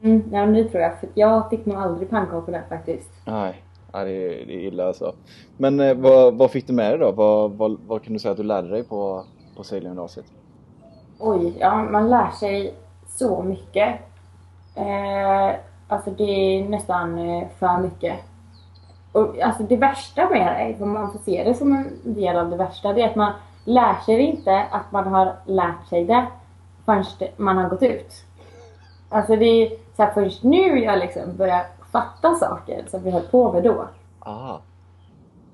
[0.03, 1.01] Mm, ja, det tror jag.
[1.01, 3.11] För jag fick nog aldrig pannkakor där faktiskt.
[3.27, 5.15] Nej, ja, det, är, det är illa alltså.
[5.57, 7.13] Men eh, vad, vad fick du med dig då?
[7.13, 9.25] Vad, vad, vad kan du säga att du lärde dig på,
[9.57, 10.27] på segelgymnasiet?
[11.19, 12.75] Oj, ja man lär sig
[13.09, 14.01] så mycket.
[14.77, 15.55] Eh,
[15.92, 18.16] alltså det är nästan eh, för mycket.
[19.12, 22.50] Och alltså det värsta med det, om man får se det som en del av
[22.50, 23.33] det värsta, det är att man
[23.64, 26.26] lär sig inte att man har lärt sig det
[26.85, 27.05] förrän
[27.37, 28.12] man har gått ut.
[29.09, 33.22] Alltså det är så här, först nu jag liksom börjar fatta saker som vi höll
[33.22, 33.85] på med då.
[34.18, 34.59] Ah,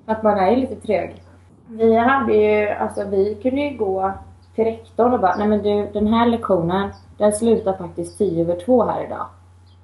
[0.07, 1.23] Att man är lite trög.
[1.69, 4.13] Vi hade ju, alltså vi kunde ju gå
[4.55, 8.61] till rektorn och bara, nej men du den här lektionen, den slutar faktiskt tio över
[8.65, 9.27] två här idag.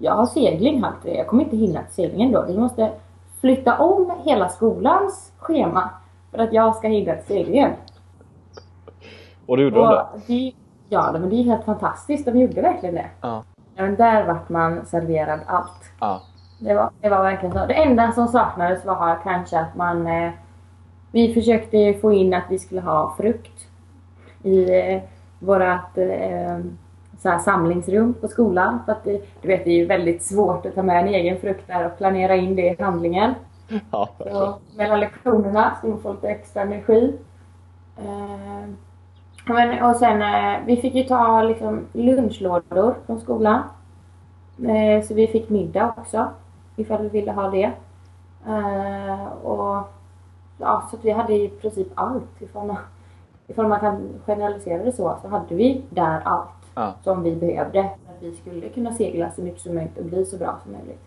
[0.02, 2.44] Jag har segling halv tre, jag kommer inte hinna till seglingen då.
[2.48, 2.90] Vi måste
[3.40, 5.90] flytta om hela skolans schema
[6.30, 7.70] för att jag ska hinna till seglingen.
[9.46, 10.00] Och du gjorde de det?
[10.00, 10.52] Och det,
[10.88, 12.24] ja, men det är helt fantastiskt.
[12.24, 13.06] De gjorde verkligen det.
[13.20, 13.44] Ja.
[13.74, 15.92] Ja, men där vart man serverad allt.
[16.00, 16.22] Ja.
[16.60, 17.66] Det var, det var verkligen så.
[17.66, 20.06] Det enda som saknades var kanske att man...
[20.06, 20.30] Eh,
[21.12, 23.66] vi försökte få in att vi skulle ha frukt
[24.42, 25.02] i eh,
[25.38, 26.58] vårat eh,
[27.22, 28.78] så här samlingsrum på skolan.
[28.84, 31.40] För att det, du vet, det är ju väldigt svårt att ta med en egen
[31.40, 33.34] frukt där och planera in det i handlingen.
[33.90, 34.08] Ja.
[34.18, 37.18] Så mellan lektionerna ska man få lite extra energi.
[37.98, 38.68] Eh,
[39.46, 43.62] men, och sen, eh, vi fick ju ta liksom, lunchlådor från skolan.
[44.58, 46.28] Eh, så vi fick middag också,
[46.76, 47.72] ifall vi ville ha det.
[48.46, 49.82] Eh, och,
[50.58, 52.42] ja, så vi hade i princip allt.
[52.42, 52.76] Ifall man,
[53.46, 56.94] ifall man kan generalisera det så, så hade vi där allt Ja.
[57.04, 57.72] som vi behövde
[58.06, 60.72] för att vi skulle kunna segla så mycket som möjligt och bli så bra som
[60.72, 61.00] möjligt.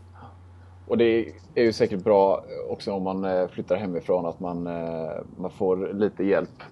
[0.87, 1.25] Och det
[1.55, 5.93] är ju säkert bra också om man eh, flyttar hemifrån att man, eh, man får
[5.93, 6.63] lite hjälp.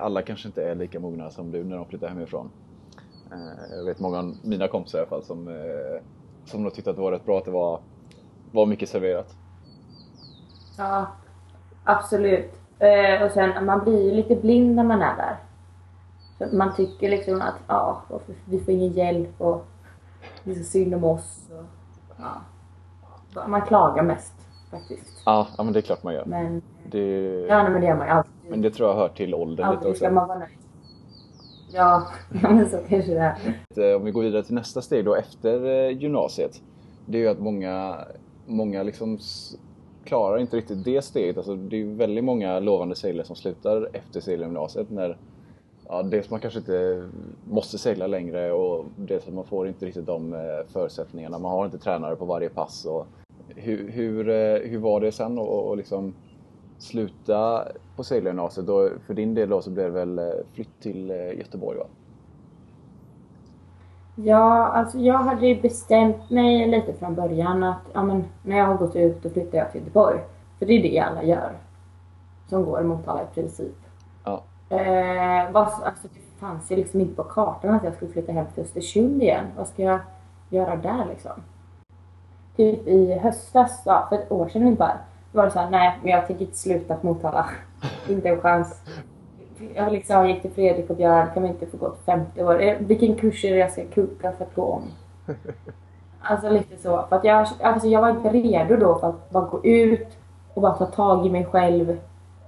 [0.00, 2.50] Alla kanske inte är lika mogna som du när de flyttar hemifrån.
[3.32, 5.58] Eh, Jag vet många av mina kompisar i alla fall som,
[6.44, 7.80] som nog tyckte att det var rätt bra att det var,
[8.52, 9.34] var mycket serverat.
[10.78, 11.06] Ja,
[11.84, 12.50] absolut.
[13.24, 15.36] Och sen, man blir ju lite blind när man är där.
[16.52, 18.02] Man tycker liksom att ja,
[18.44, 19.64] vi får ingen hjälp och
[20.44, 21.48] det är så synd om oss.
[21.50, 21.64] Och,
[22.18, 23.46] ja.
[23.48, 24.32] Man klagar mest
[24.70, 25.22] faktiskt.
[25.26, 26.24] Ja, ja men det är klart man gör.
[26.24, 27.00] Men, Det,
[27.48, 28.32] ja, nej, men det gör man ju alltid.
[28.48, 30.14] men det tror jag hör till åldern lite Alltid ska också.
[30.14, 30.50] man vara nöjd.
[31.72, 33.20] Ja, men så kanske det
[33.76, 33.90] är.
[33.90, 36.62] Eh, Om vi går vidare till nästa steg då efter eh, gymnasiet.
[37.06, 37.96] Det är ju att många,
[38.46, 39.18] många liksom
[40.04, 41.36] klarar inte riktigt det steget.
[41.36, 45.16] Alltså det är ju väldigt många lovande seglare som slutar efter segelgymnasiet när
[45.88, 47.08] ja, dels man kanske inte
[47.44, 50.40] måste segla längre och dels att man får inte riktigt de eh,
[50.72, 51.38] förutsättningarna.
[51.38, 52.84] Man har inte tränare på varje pass.
[52.84, 53.06] Och
[53.48, 56.14] hur, hur, eh, hur var det sen att och liksom
[56.78, 58.66] sluta på segelgymnasiet?
[59.06, 61.86] För din del då så blev det väl eh, flytt till Göteborg va?
[64.18, 68.66] Ja, alltså jag hade ju bestämt mig lite från början att ja, men, när jag
[68.66, 70.18] har gått ut då flyttar jag till Göteborg.
[70.58, 71.52] För det är det alla gör.
[72.48, 73.85] Som går mot alla i princip.
[74.68, 78.46] Eh, vad, alltså, det fanns ju liksom inte på kartan att jag skulle flytta hem
[78.54, 79.44] till Östersund igen.
[79.56, 80.00] Vad ska jag
[80.50, 81.32] göra där liksom?
[82.56, 84.96] Typ i höstas, ja, för ett år sedan ungefär,
[85.32, 87.46] var det såhär, nej men jag tänker inte sluta på Motala.
[88.08, 88.80] inte en chans.
[89.74, 92.62] Jag liksom gick till Fredrik och Björn, kan vi inte få gå till femte år?
[92.62, 94.82] Eh, Vilken kurs är det jag ska kuka för att gå om?
[96.28, 97.06] Alltså lite så.
[97.08, 100.08] För att jag, alltså jag var inte redo då för att bara gå ut
[100.54, 101.98] och bara ta tag i mig själv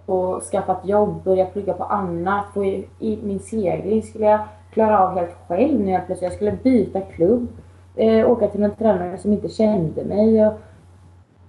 [0.09, 2.45] och skaffat jobb, börjat plugga på annat.
[2.55, 4.41] Få i, I min segling skulle jag
[4.71, 7.49] klara av helt själv nu plötsligt jag skulle byta klubb.
[7.97, 10.55] Eh, åka till en tränare som inte kände mig och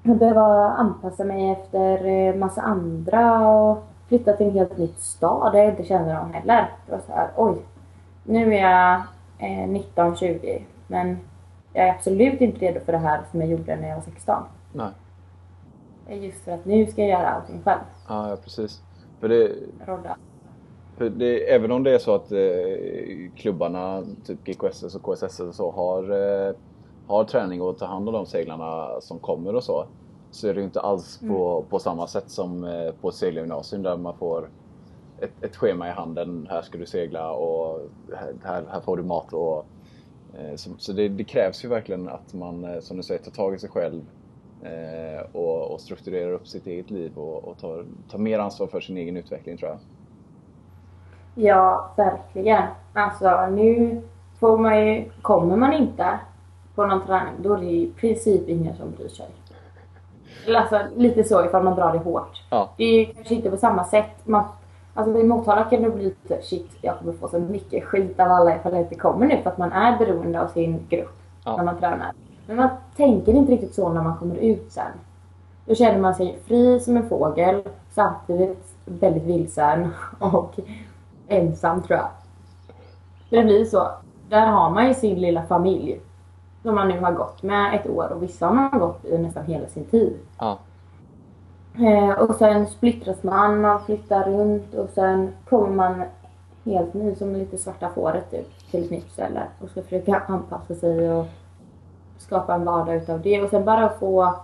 [0.04, 5.60] behöva anpassa mig efter eh, massa andra och flytta till en helt ny stad där
[5.60, 6.70] jag inte kände någon heller.
[6.86, 7.58] Det var så här, oj.
[8.24, 8.96] Nu är jag
[9.38, 11.18] eh, 19-20 men
[11.74, 14.44] jag är absolut inte redo för det här som jag gjorde när jag var 16.
[14.74, 14.88] Nej.
[16.16, 17.82] Just för att nu ska jag göra allting själv.
[18.08, 18.82] Ja, ja precis.
[19.20, 19.52] För det,
[19.86, 20.18] Rodda.
[20.98, 25.56] för det, även om det är så att eh, klubbarna, typ GKSS och KSSS och
[25.56, 26.56] så, har, eh,
[27.08, 29.86] har träning och tar hand om de seglarna som kommer och så,
[30.32, 33.84] så är det ju inte alls på, på samma sätt som eh, på ett segelgymnasium
[33.84, 34.50] där man får
[35.22, 36.48] ett, ett schema i handen.
[36.50, 37.90] Här ska du segla och
[38.44, 39.34] här, här får du mat.
[39.34, 39.66] Och,
[40.34, 43.32] eh, så så det, det krävs ju verkligen att man, eh, som du säger, tar
[43.32, 44.02] tag i sig själv
[45.32, 48.98] och, och strukturerar upp sitt eget liv och, och tar, tar mer ansvar för sin
[48.98, 49.80] egen utveckling tror jag.
[51.36, 52.64] Ja, verkligen.
[52.94, 54.02] Alltså nu
[54.40, 56.20] får man ju, kommer man inte
[56.76, 59.28] på någon träning då är det i princip ingen som bryr sig.
[60.56, 62.44] Alltså lite så ifall man drar det hårt.
[62.50, 62.70] Ja.
[62.78, 64.12] Det är kanske inte på samma sätt.
[64.28, 64.44] Man,
[64.94, 68.32] alltså i Motala kan det bli lite shit, jag kommer få så mycket skit av
[68.32, 71.58] alla ifall jag inte kommer nu för att man är beroende av sin grupp Ja.
[71.58, 72.12] när man tränar.
[72.50, 74.92] Men man tänker inte riktigt så när man kommer ut sen.
[75.66, 80.60] Då känner man sig fri som en fågel samtidigt väldigt vilsen och
[81.28, 82.10] ensam tror jag.
[83.30, 83.88] Det blir så.
[84.30, 86.00] Där har man ju sin lilla familj.
[86.64, 89.46] Som man nu har gått med ett år och vissa har man gått i nästan
[89.46, 90.18] hela sin tid.
[90.40, 90.58] Ja.
[91.78, 96.04] Eh, och sen splittras man, man flyttar runt och sen kommer man
[96.66, 100.76] helt ny som lite svarta fåret typ, till ett nytt ställe och ska försöka anpassa
[100.76, 101.26] sig och
[102.22, 103.42] skapa en vardag utav det.
[103.42, 104.36] Och sen bara få,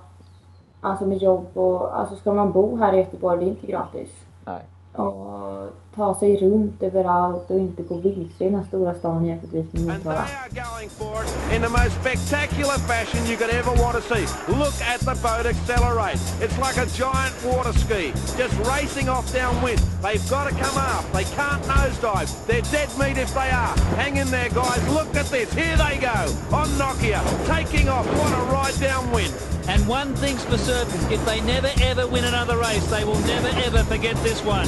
[0.82, 4.10] alltså med jobb och, alltså ska man bo här i Göteborg, det är inte gratis.
[4.46, 4.62] Nej.
[4.94, 9.66] Och ta sig runt överallt och inte gå vilse i den här stora stan jämförtvis
[9.74, 10.28] med And they Motala.
[10.44, 14.26] are going for it in the most spectacular fashion you could ever want to see.
[14.48, 16.20] Look at the boat accelerate.
[16.44, 18.04] It's like a giant water ski,
[18.42, 19.80] just racing off downwind.
[20.06, 21.04] They've got to come up.
[21.14, 22.30] They can't nosedive.
[22.48, 23.74] They're dead meat if they are.
[24.02, 24.82] Hang in there, guys.
[24.98, 25.50] Look at this.
[25.54, 26.18] Here they go.
[26.60, 27.22] On Nokia,
[27.56, 28.06] taking off.
[28.20, 29.34] What a ride downwind.
[29.68, 33.50] And one thing's for certain, if they never ever win another race, they will never
[33.68, 34.68] ever forget this one.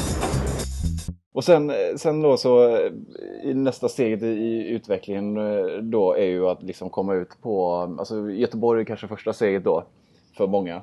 [1.37, 2.79] Och sen, sen då så
[3.43, 7.75] i nästa steget i, i utvecklingen eh, då är ju att liksom komma ut på,
[7.75, 9.83] alltså Göteborg är kanske första steget då
[10.37, 10.75] för många.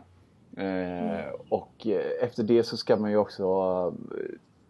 [0.56, 3.44] Eh, och eh, efter det så ska man ju också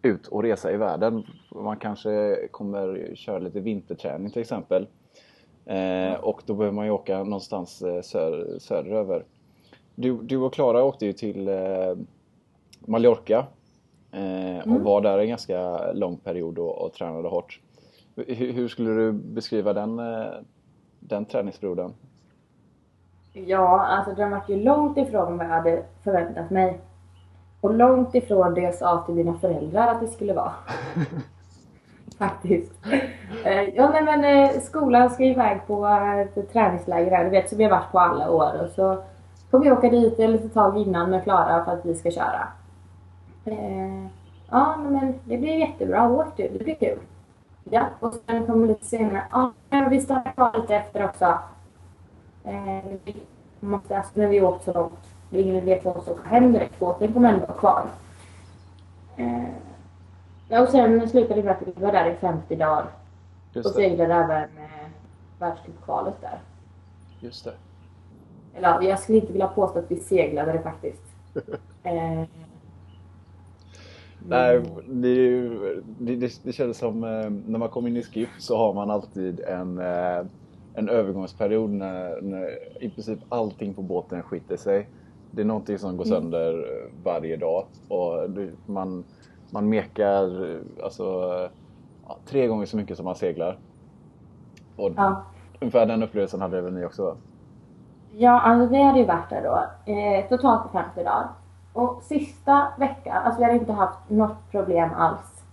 [0.03, 1.23] eh, ut och resa i världen.
[1.51, 4.87] Man kanske kommer köra lite vinterträning till exempel.
[5.65, 8.01] Eh, och då behöver man ju åka någonstans eh,
[8.59, 9.25] söderöver.
[9.95, 11.95] Du, du och Klara åkte ju till eh,
[12.79, 13.47] Mallorca
[14.15, 17.59] eh, och var där en ganska lång period och, och tränade hårt.
[18.15, 20.25] Hur, hur skulle du beskriva den, eh,
[20.99, 21.93] den träningsperioden?
[23.33, 26.79] Ja, alltså den var ju långt ifrån vad jag hade förväntat mig.
[27.61, 30.51] Och långt ifrån det jag sa till mina föräldrar att det skulle vara.
[32.17, 32.71] Faktiskt.
[33.45, 35.87] Eh, Ja nej, men eh, skolan ska iväg på
[36.35, 38.61] ett träningsläger här, du vet som vi har varit på alla år.
[38.63, 39.03] Och så
[39.51, 42.47] får vi åka dit ett litet tag innan med Klara för att vi ska köra.
[43.45, 44.05] Eh,
[44.49, 46.99] Ja men det blir jättebra, åk du, det blir kul.
[47.63, 49.51] Ja, och sen kommer lite senare, ja
[49.89, 51.39] vi stannar kvar lite efter också.
[52.43, 53.15] Eh, vi
[53.59, 56.29] måste, alltså, när vi åkt så långt, det är ingen idé för oss att åka
[56.29, 56.79] hem direkt.
[56.79, 57.85] Båten kommer ändå vara kvar.
[59.17, 62.81] Eh, och sen slutade det med att vi var där i 50 dagar.
[63.49, 63.73] Och Just det.
[63.81, 64.87] seglade även eh,
[65.39, 66.39] världscupkvalet där.
[67.19, 67.53] Just det.
[68.55, 71.01] Eller ja, jag skulle inte vilja påstå att vi seglade det faktiskt.
[71.83, 72.23] Eh,
[74.29, 78.29] Nej, det, ju- det, det, det känns som eh, när man kommer in i SKIF
[78.39, 80.25] så har man alltid en, eh,
[80.73, 82.49] en övergångsperiod när, när
[82.83, 84.89] i princip allting på båten skiter sig.
[85.31, 89.03] Det är någonting som går sönder eh, varje dag och det, man,
[89.49, 91.31] man mekar alltså,
[92.25, 93.57] tre gånger så mycket som man seglar.
[94.75, 95.21] Och ja.
[95.59, 97.05] ungefär den upplevelsen hade väl ni också?
[97.05, 97.15] va?
[98.17, 101.27] Ja, alltså vi hade ju varit där då eh, totalt i 50 dagar.
[101.75, 105.43] Och sista veckan, alltså vi hade inte haft något problem alls.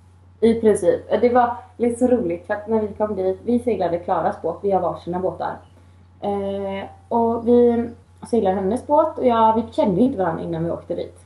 [0.40, 1.00] I princip.
[1.20, 4.58] Det var lite så roligt för att när vi kom dit, vi seglade Klaras båt,
[4.62, 5.56] vi har varsina båtar.
[6.20, 7.88] Eh, och vi
[8.30, 11.18] seglade hennes båt och jag, vi kände inte varandra innan vi åkte dit.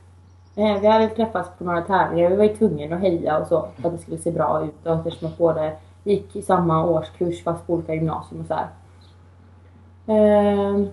[0.55, 3.67] Eh, vi hade träffats på några tävlingar, vi var ju tvungna att heja och så
[3.75, 5.71] för att det skulle se bra ut och eftersom att båda
[6.03, 8.67] gick i samma årskurs fast på olika gymnasium och så här.
[10.07, 10.87] Eh,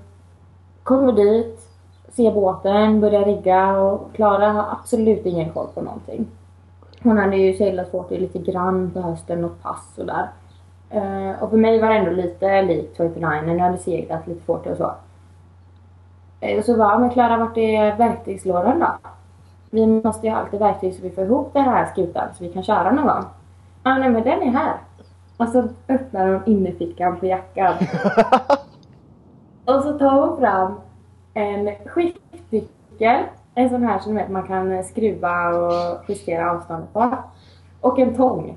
[1.07, 1.74] vi dit,
[2.17, 6.27] ser båten, börjar rigga och Klara har absolut ingen koll på någonting.
[7.03, 10.29] Hon hade ju seglat fort lite grann på hösten och pass och där.
[10.91, 14.45] Eh, och för mig var det ändå lite likt 29 när jag hade seglat lite
[14.45, 14.95] fort och så.
[16.41, 18.89] Eh, och så var men Klara vart är verktygslådan då?
[19.71, 22.53] Vi måste ju ha alltid verktyg så vi får ihop den här skutan så vi
[22.53, 23.25] kan köra någon gång.
[23.85, 24.77] Ja nej men den är här.
[25.37, 27.75] Och så öppnar hon innerfickan på jackan.
[29.65, 30.75] Och så tar hon fram
[31.35, 33.23] en skiftnyckel,
[33.55, 37.19] en sån här som man kan skruva och justera avståndet på.
[37.81, 38.57] Och en tång.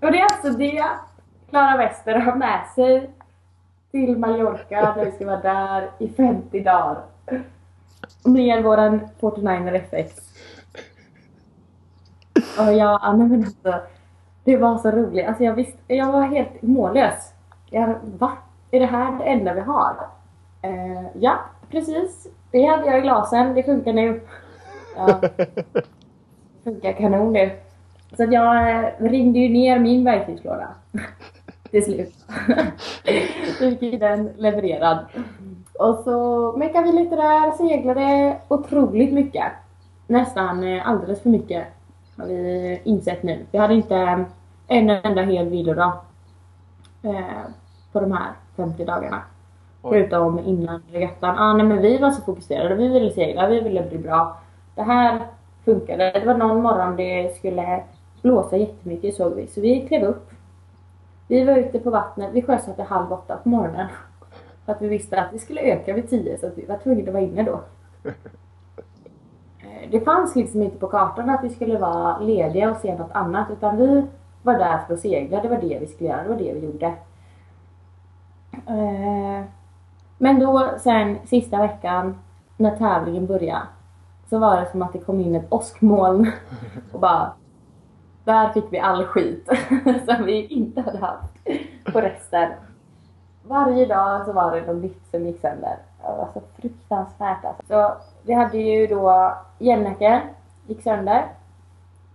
[0.00, 0.84] Och det är alltså det
[1.50, 3.10] Klara Wester har med sig
[3.90, 7.02] till Mallorca där vi ska vara där i 50 dagar.
[8.24, 10.20] Med våran 49er FX.
[12.58, 13.74] Och jag, men alltså,
[14.44, 15.26] det var så roligt.
[15.26, 17.32] Alltså jag visste, jag var helt mållös.
[17.70, 18.32] Jag, va?
[18.74, 19.96] Är det här det enda vi har?
[20.62, 21.38] Eh, ja,
[21.70, 22.26] precis.
[22.50, 23.54] Det hade jag i glasen.
[23.54, 24.20] Det funkar nu.
[24.96, 25.20] Ja.
[26.64, 27.50] Funkar kanon nu.
[28.16, 30.68] Så att jag eh, ringde ju ner min verktygslåda.
[31.70, 32.14] Till slut.
[33.80, 34.98] Fick den levererad.
[35.78, 39.52] Och så meckade vi lite där, seglade otroligt mycket.
[40.06, 41.66] Nästan eh, alldeles för mycket.
[42.16, 43.46] Har vi insett nu.
[43.50, 44.24] Vi hade inte
[44.68, 45.92] en enda hel vilodag.
[47.02, 47.42] Eh,
[47.92, 49.22] på de här 50 dagarna.
[49.82, 51.38] Förutom innan regattan.
[51.38, 52.74] Ah, nej, men vi var så fokuserade.
[52.74, 54.36] Vi ville segla, vi ville bli bra.
[54.74, 55.20] Det här
[55.64, 56.10] funkade.
[56.20, 57.82] Det var någon morgon det skulle
[58.22, 59.46] blåsa jättemycket såg vi.
[59.46, 60.30] Så vi klev upp.
[61.28, 62.30] Vi var ute på vattnet.
[62.32, 63.86] Vi sjösatte halv åtta på morgonen.
[64.64, 67.02] För att vi visste att vi skulle öka vid tio så att vi var tvungna
[67.08, 67.60] att vara inne då.
[69.62, 73.12] Eh, Det fanns liksom inte på kartan att vi skulle vara lediga och se något
[73.12, 74.02] annat utan vi
[74.42, 75.42] var där för att segla.
[75.42, 76.22] Det var det vi skulle göra.
[76.22, 76.92] Det var det vi gjorde.
[78.66, 79.44] Eh,
[80.18, 82.18] Men då sen sista veckan
[82.56, 83.62] när tävlingen började
[84.30, 86.32] så var det som att det kom in ett åskmoln
[86.92, 87.32] och bara
[88.24, 89.48] där fick vi all skit
[90.06, 91.34] som vi inte hade haft
[91.92, 92.52] på resten.
[93.42, 95.76] Varje dag så var det något nytt som gick sönder.
[96.00, 97.62] Det var så fruktansvärt alltså.
[97.68, 100.20] Så vi hade ju då jämnäcken,
[100.66, 101.26] gick sönder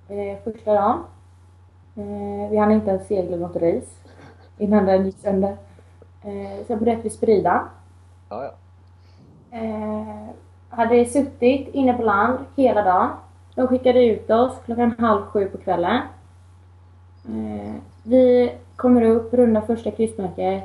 [0.08, 1.04] eh, första dagen.
[1.95, 3.91] Eh, vi hann inte ens segla något race
[4.58, 5.58] innan den gick sönder.
[6.23, 7.69] Eh, sen bröt vi spridan.
[8.29, 8.51] Ja, ja.
[9.58, 10.29] Eh,
[10.69, 13.10] hade suttit inne på land hela dagen.
[13.55, 16.01] De skickade ut oss klockan halv sju på kvällen.
[17.27, 20.63] Eh, vi kommer upp, rundar första kryssmärket,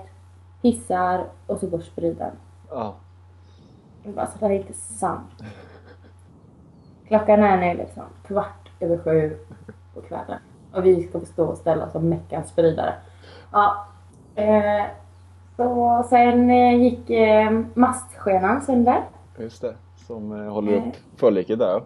[0.63, 2.31] hissar och så går spriden.
[2.71, 2.95] ja.
[4.07, 5.43] Jag bara, så det är inte sant.
[7.09, 9.39] Klockan är nu liksom kvart över sju
[9.95, 10.39] på kvällen.
[10.73, 12.95] Och vi ska stå och ställa som meckans spridare.
[13.53, 13.87] Ja.
[14.35, 14.85] Eh,
[15.57, 19.03] så sen eh, gick eh, mastskenan sönder.
[19.39, 19.75] Just det.
[20.07, 21.83] Som eh, håller upp förliket där.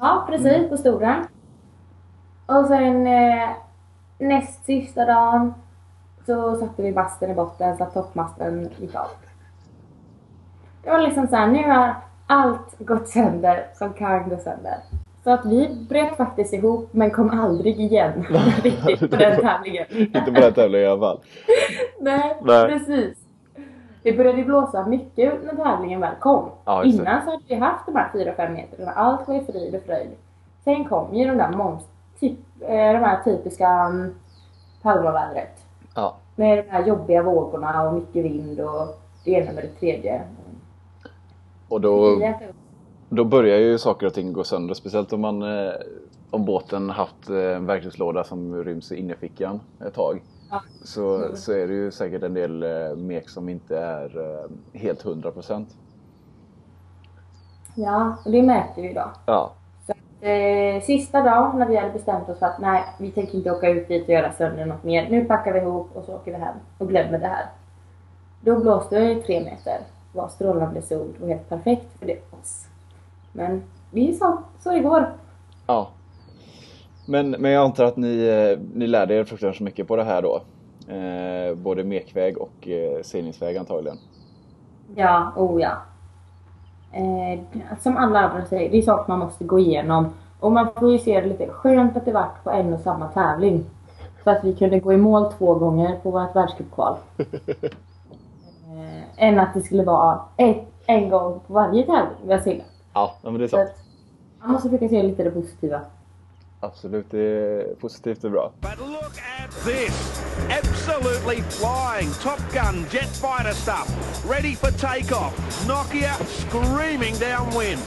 [0.00, 0.68] Ja, precis.
[0.68, 1.24] På storen.
[2.46, 3.08] Och sen
[4.18, 5.54] näst sista dagen
[6.26, 9.06] så satte vi masten i botten så att toppmasten gick av.
[10.82, 11.94] Det var liksom såhär, nu har
[12.26, 14.78] allt gått sönder som kan gå sönder.
[15.24, 18.24] Så att vi bröt faktiskt ihop men kom aldrig igen
[18.62, 19.86] riktigt på den tävlingen.
[19.90, 21.20] Inte på den tävlingen i alla fall.
[22.00, 22.68] Nej, Nej.
[22.68, 23.18] precis.
[24.02, 26.50] Det började blåsa mycket när tävlingen väl kom.
[26.64, 26.84] Ja.
[26.84, 28.92] Innan så hade vi haft de här 4-5 metrarna.
[28.92, 30.10] Allt var i frid och fröjd.
[30.64, 31.82] Sen kom ju de där moms,
[32.20, 34.14] typ, eh, de här typiska um,
[34.82, 35.64] Palmavädret.
[35.94, 36.14] Ja.
[36.36, 40.22] Med de här jobbiga vågorna och mycket vind och det ena med det tredje.
[41.68, 42.20] Och då.
[43.14, 44.74] Då börjar ju saker och ting gå sönder.
[44.74, 45.72] Speciellt om man eh,
[46.30, 50.22] om båten haft eh, en verktygslåda som ryms i innerfickan ett tag.
[50.50, 50.62] Ja.
[50.84, 51.36] Så, Mm.
[51.36, 55.66] så är det ju säkert en del eh, mek som inte är eh, helt 100%.
[57.74, 59.10] Ja, och det märkte vi då.
[59.26, 59.52] Ja.
[59.86, 63.34] Så att, eh, sista dagen när vi hade bestämt oss för att nej, vi tänker
[63.38, 65.10] inte åka ut dit och göra sönder något mer.
[65.10, 67.46] Nu packar vi ihop och så åker vi hem och glömmer det här.
[68.40, 69.80] Då blåste det tre meter.
[70.12, 72.18] Var strålande sol och helt perfekt för det.
[73.32, 75.12] Men det är så, det går.
[75.66, 75.88] ja.
[77.06, 80.22] Men, men jag antar att ni, eh, ni lärde er fruktansvärt mycket på det här
[80.22, 80.42] då.
[80.92, 83.98] Eh, både mekväg och eh, seglingsväg antagligen.
[84.94, 85.72] Ja, oh ja.
[86.92, 87.40] Eh,
[87.80, 90.06] som alla andra säger, det är saker man måste gå igenom.
[90.40, 93.08] Och man får ju se det lite skönt att det vart på en och samma
[93.08, 93.64] tävling.
[94.24, 96.96] Så att vi kunde gå i mål två gånger på vårt världscupkval.
[97.16, 97.28] eh,
[99.16, 102.71] än att det skulle vara ett, en gång på varje tävling vi har seglat.
[102.94, 103.70] Ja, men det är Så sant.
[104.40, 105.80] man måste försöka se lite det positiva.
[106.60, 108.52] Absolut, det är positivt och bra.
[108.60, 110.22] But look at this.
[110.58, 112.10] Absolutely flying.
[112.22, 113.88] Top Gun jet fighter stuff.
[114.30, 115.66] Ready for takeoff.
[115.68, 117.80] Nokia screaming downwind.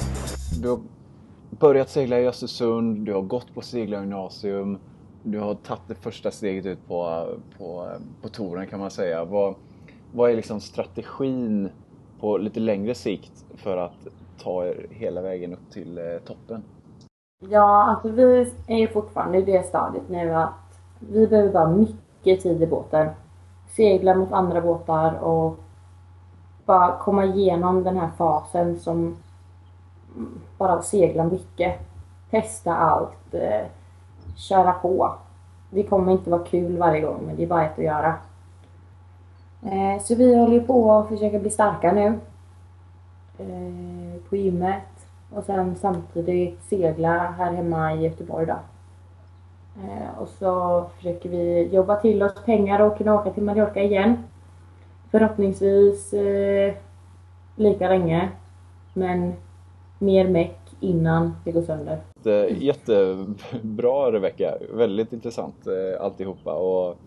[0.61, 0.79] Du har
[1.59, 4.77] börjat segla i Östersund, du har gått på seglargymnasium,
[5.23, 7.89] du har tagit det första steget ut på, på,
[8.21, 9.25] på touren kan man säga.
[9.25, 9.55] Vad,
[10.13, 11.69] vad är liksom strategin
[12.19, 14.07] på lite längre sikt för att
[14.45, 16.63] ta er hela vägen upp till eh, toppen?
[17.49, 22.41] Ja, alltså vi är ju fortfarande i det stadiet nu att vi behöver bara mycket
[22.41, 23.09] tid i båten.
[23.75, 25.59] Segla mot andra båtar och
[26.65, 29.17] bara komma igenom den här fasen som
[30.57, 31.79] bara segla mycket.
[32.31, 33.33] Testa allt.
[33.33, 33.65] Eh,
[34.37, 35.15] köra på.
[35.69, 38.15] Det kommer inte vara kul varje gång men det är bara ett att göra.
[39.63, 42.19] Eh, så vi håller på att försöka bli starka nu.
[43.37, 45.07] Eh, på gymmet.
[45.29, 48.59] Och sen samtidigt segla här hemma i Göteborg då.
[49.83, 54.17] Eh, och så försöker vi jobba till oss pengar och kunna åka till Mallorca igen.
[55.11, 56.73] Förhoppningsvis eh,
[57.55, 58.29] lika länge.
[58.93, 59.33] Men
[59.99, 61.99] mer meck innan det går sönder.
[62.49, 66.97] Jättebra Rebecka, väldigt intressant eh, alltihopa och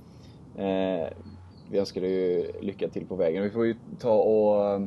[0.62, 1.08] eh,
[1.70, 3.42] vi önskar dig lycka till på vägen.
[3.42, 4.80] Vi får ju ta och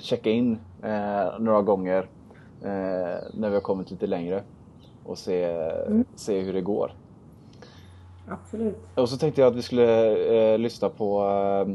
[0.00, 1.98] checka in eh, några gånger
[2.62, 2.68] eh,
[3.34, 4.42] när vi har kommit lite längre
[5.04, 5.44] och se,
[5.86, 6.04] Mm.
[6.14, 6.92] se hur det går.
[8.28, 8.76] Absolut.
[8.94, 10.16] Och så tänkte jag att vi skulle
[10.52, 11.24] eh, lyssna på
[11.68, 11.74] eh,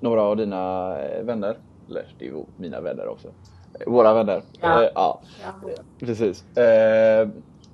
[0.00, 1.58] några av dina eh, vänner.
[1.88, 3.28] Eller det är ju mina vänner också.
[3.28, 4.42] Eh, Våra vänner.
[4.60, 4.82] Ja.
[4.82, 5.20] Eh, ja.
[5.42, 5.72] Ja.
[6.00, 6.56] Precis.
[6.56, 7.28] Eh,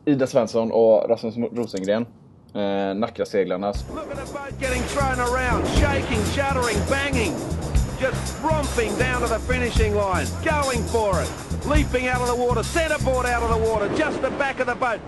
[0.04, 2.06] Ida Svensson och Rasmus Rosengren.
[2.54, 3.84] Eh, Nackaseglarnas.
[3.94, 7.32] Look at the boat getting thrown around, shaking, shuddering, banging.
[8.06, 11.30] Just romping down to the finishing line, going for it.
[11.74, 14.74] Leaping out of the water, centerboard out of the water, just the back of the
[14.74, 15.00] boat.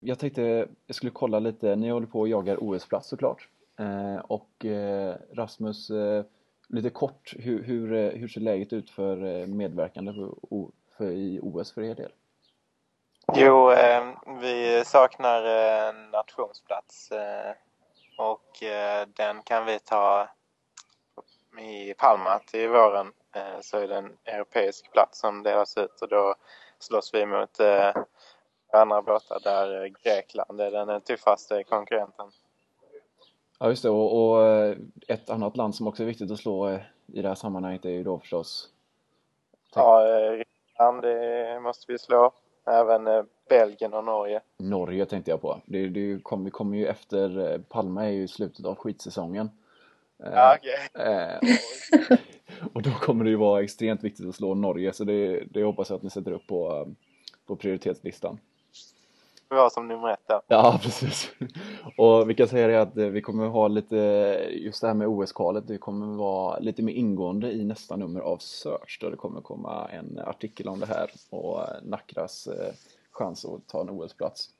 [0.00, 3.48] Jag tänkte jag skulle kolla lite, ni håller på och jagar OS-plats såklart.
[3.78, 6.24] Eh, och eh, Rasmus, eh,
[6.68, 11.10] lite kort, hur, hur, eh, hur ser läget ut för eh, medverkande för, O- för,
[11.10, 12.12] i OS för er del?
[13.34, 14.04] Jo, eh,
[14.40, 17.54] vi saknar eh, nationsplats eh,
[18.18, 20.28] och eh, den kan vi ta
[21.58, 23.12] i Palma till våren.
[23.34, 26.34] Eh, så är det en europeisk plats som delas ut och då
[26.78, 27.96] slåss vi mot eh,
[28.72, 32.30] andra båtar där Grekland är den tuffaste konkurrenten.
[33.58, 34.76] Ja just det och, och eh,
[35.08, 37.90] ett annat land som också är viktigt att slå eh, i det här sammanhanget är
[37.90, 38.70] ju då förstås
[39.74, 42.32] Ja, eh, Ryssland det måste vi slå.
[42.66, 44.40] Även eh, Belgien och Norge.
[44.58, 45.60] Norge tänkte jag på.
[45.66, 49.50] Det, det kommer, kommer ju efter, eh, Palma är ju slutet av skitsäsongen.
[50.24, 51.06] Eh, Ja, okej.
[51.06, 51.58] eh,
[52.74, 55.90] och då kommer det ju vara extremt viktigt att slå Norge så det, det hoppas
[55.90, 56.92] jag att ni sätter upp på, eh,
[57.46, 58.38] på prioritetslistan.
[59.50, 60.42] Vi var som nummer ett då.
[60.46, 61.30] Ja, precis.
[61.96, 63.96] Och vi kan säga det att vi kommer ha lite,
[64.50, 68.38] just det här med OS-kvalet, det kommer vara lite mer ingående i nästa nummer av
[68.38, 72.48] Search där det kommer komma en artikel om det här och Nackras
[73.10, 74.50] chans att ta en OS-plats.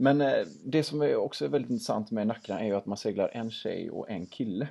[0.00, 2.96] Men eh, det som är också är väldigt intressant med Nackra är ju att man
[2.96, 4.68] seglar en tjej och en kille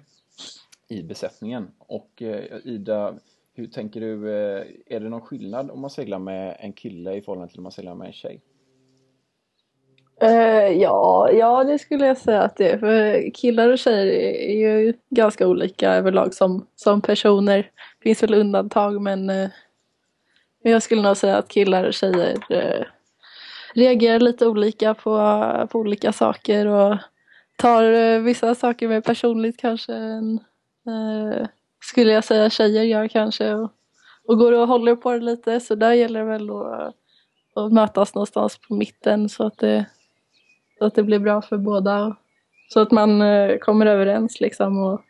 [0.88, 1.67] i besättningen.
[1.78, 3.15] Och eh, Ida,
[3.53, 7.21] hur tänker du, eh, är det någon skillnad om man seglar med en kille i
[7.21, 8.41] förhållande till om man seglar med en tjej?
[10.23, 12.78] Uh, ja, ja, det skulle jag säga att det är.
[12.78, 14.05] För killar och tjejer
[14.39, 17.57] är ju ganska olika överlag som, som personer.
[17.57, 19.49] Det finns väl undantag men uh,
[20.61, 22.86] jag skulle nog säga att killar och tjejer uh,
[23.78, 26.97] reagerar lite olika på, på olika saker och
[27.55, 30.39] tar eh, vissa saker mer personligt kanske än
[30.88, 31.47] eh,
[31.80, 33.53] skulle jag säga tjejer gör kanske.
[33.53, 33.71] Och,
[34.28, 36.95] och går och håller på det lite så där gäller det väl att,
[37.55, 39.86] att mötas någonstans på mitten så att det
[40.78, 42.15] så att det blir bra för båda.
[42.69, 45.01] Så att man eh, kommer överens liksom och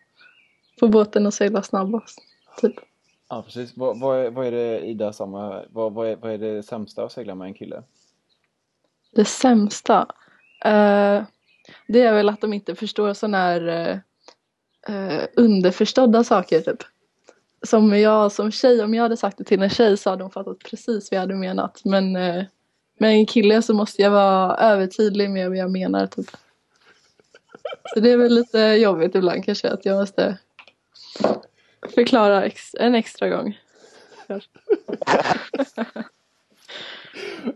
[0.79, 2.19] får båten att segla snabbast.
[2.61, 2.75] Typ.
[3.29, 3.77] Ja precis.
[3.77, 7.03] Vad, vad, är, vad är det Ida samma, vad, vad, är, vad är det sämsta
[7.03, 7.83] att segla med en kille?
[9.11, 9.99] Det sämsta?
[10.65, 11.23] Uh,
[11.87, 14.01] det är väl att de inte förstår sådana här
[14.89, 16.83] uh, underförstådda saker typ.
[17.63, 20.31] Som jag som tjej, om jag hade sagt det till en tjej så hade hon
[20.31, 21.81] fattat precis vad jag hade menat.
[21.85, 22.43] Men uh,
[22.99, 26.29] med en kille så måste jag vara övertydlig med vad jag menar typ.
[27.93, 30.37] Så det är väl lite jobbigt ibland kanske att jag måste
[31.95, 33.59] förklara ex en extra gång.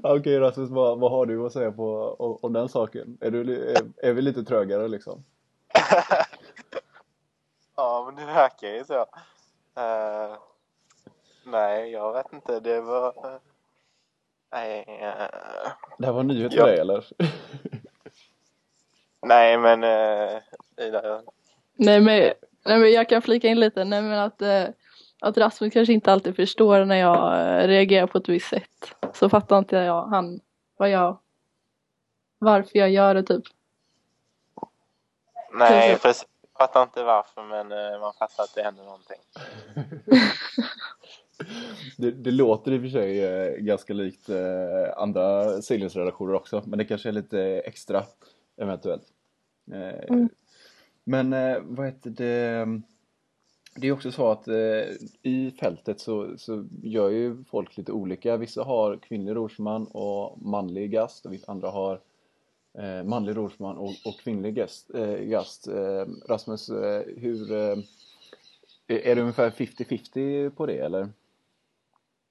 [0.03, 3.17] Okej Rasmus, vad, vad har du att säga på, om, om den saken?
[3.21, 5.23] Är, du, är, är vi lite trögare liksom?
[7.75, 8.99] Ja, men det verkar ju så.
[9.75, 10.37] Eh,
[11.45, 12.59] nej, jag vet inte.
[12.59, 13.07] Det var...
[13.07, 13.39] eh,
[14.51, 15.27] nej, eh,
[15.97, 16.65] Det här var en nyhet för Ja.
[16.65, 17.05] dig eller?
[19.21, 19.83] nej, men...
[19.83, 20.41] Uh,
[20.77, 21.21] Ida,
[21.75, 22.33] Nej men,
[22.65, 24.63] nej men jag kan flika in lite, nej men att, eh,
[25.21, 28.95] att Rasmus kanske inte alltid förstår när jag eh, reagerar på ett visst sätt.
[29.13, 30.39] Så fattar inte jag han,
[30.77, 31.17] vad jag,
[32.39, 33.43] varför jag gör det typ.
[35.53, 36.25] nej, Precis.
[36.41, 39.17] Jag fattar inte varför, men eh, man fattar att det händer någonting.
[41.97, 44.29] Det, det låter i och för sig eh, ganska likt
[44.95, 48.03] andra seglingsredaktioner också, men det kanske är lite extra
[48.57, 49.03] eventuellt.
[50.09, 50.29] Mm.
[51.03, 51.29] Men
[51.75, 52.81] vad heter det?
[53.75, 54.53] Det är också så att eh,
[55.21, 58.37] i fältet så, så gör ju folk lite olika.
[58.37, 61.99] Vissa har kvinnlig rorsman och manlig gast och vissa andra har
[62.77, 64.95] eh, manlig rorsman och, och kvinnlig gast.
[64.95, 65.67] Eh, gast.
[65.67, 67.77] Eh, Rasmus, eh, hur eh,
[68.87, 71.09] är det ungefär 50-50 på det eller?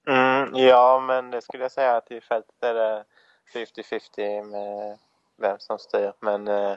[0.08, 3.04] Mm, ja, men det skulle jag säga att i fältet är det
[3.54, 4.98] 50-50 med
[5.36, 6.12] vem som styr.
[6.20, 6.76] Men eh,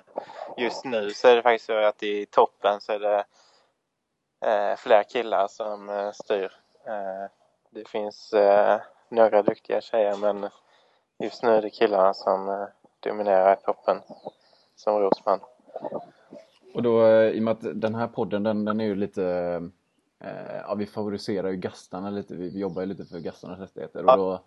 [0.58, 3.26] just nu så är det faktiskt så att i toppen så är det
[4.44, 6.52] eh, fler killar som eh, styr.
[6.86, 7.30] Eh,
[7.70, 10.50] det finns eh, några duktiga tjejer men
[11.20, 12.66] just nu är det killarna som eh,
[13.00, 14.02] dominerar i toppen
[14.76, 15.40] som Rosman.
[16.74, 19.62] Och då eh, i och med att den här podden den, den är ju lite
[20.68, 24.18] ja, vi favoriserar ju gastarna lite, vi, vi jobbar ju lite för gastarnas rättigheter och
[24.18, 24.42] då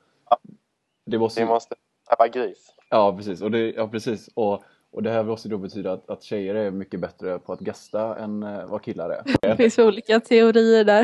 [1.05, 1.75] det måste, Vi måste
[2.09, 2.75] tappa gris.
[2.91, 6.23] ja precis och det, ja precis och, och det här måste då betyda att, att
[6.23, 9.23] tjejer är mycket bättre på att gasta än eh, vad killar är.
[9.41, 11.03] Det finns olika teorier där.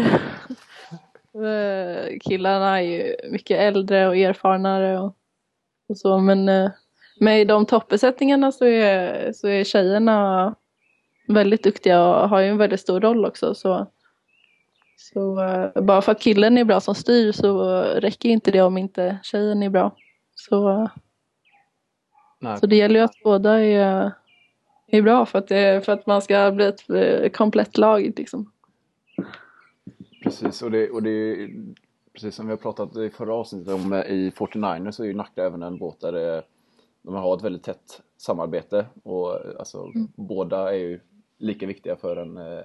[1.35, 5.17] Eh, killarna är ju mycket äldre och erfarnare och,
[5.89, 6.71] och så men eh,
[7.21, 10.55] med de toppbesättningarna så är, så är tjejerna
[11.29, 13.87] väldigt duktiga och har ju en väldigt stor roll också så,
[14.97, 15.35] så
[15.83, 19.63] bara för att killen är bra som styr så räcker inte det om inte tjejen
[19.63, 19.97] är bra.
[20.35, 20.89] Så,
[22.43, 24.13] Nej, så det gäller ju att båda är,
[24.87, 28.53] är bra för att, det, för att man ska bli ett eh, komplett lag liksom.
[30.23, 31.49] Precis, och det, och det
[32.13, 35.15] precis som vi har pratat i förra avsnittet om eh, i 49ers så är ju
[35.15, 36.43] Nacka även en båt där det,
[37.03, 41.01] de har ett väldigt tätt samarbete och eh, alltså båda är ju
[41.39, 42.65] lika viktiga för en, eh,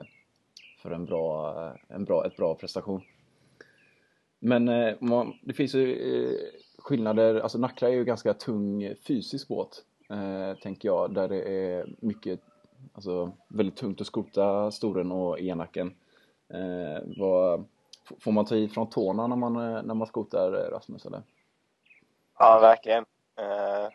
[0.82, 1.56] för en bra,
[1.88, 3.02] en bra, ett bra prestation.
[4.40, 6.40] Men eh, man, det finns ju eh,
[6.78, 11.86] skillnader, alltså Nacka är ju ganska tung fysisk båt eh, tänker jag där det är
[12.00, 12.40] mycket,
[12.94, 15.96] alltså väldigt tungt att skota storen och enacken.
[16.54, 17.66] Eh, vad,
[18.20, 21.24] får man ta i från tårna när man, eh, när man skotar eh, Rasmus eller?
[22.40, 23.06] Ja, verkligen.
[23.36, 23.90] Eh,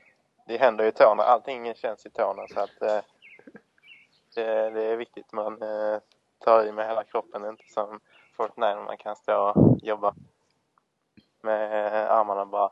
[0.47, 1.23] det händer i tårna.
[1.23, 3.05] Allting känns i tårna så att eh,
[4.35, 5.33] det, det är viktigt.
[5.33, 5.99] Man eh,
[6.39, 8.01] tar i med hela kroppen, inte som
[8.37, 10.15] Fortnite man kan stå och jobba
[11.43, 12.71] med armarna bara.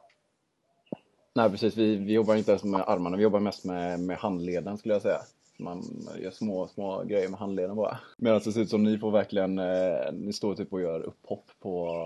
[1.34, 4.78] Nej precis, vi, vi jobbar inte ens med armarna, vi jobbar mest med, med handleden
[4.78, 5.20] skulle jag säga.
[5.58, 5.82] Man
[6.18, 7.98] gör små, små grejer med handleden bara.
[8.16, 11.44] Medan det ser ut som ni får verkligen, eh, ni står typ och gör upphopp
[11.60, 12.04] på,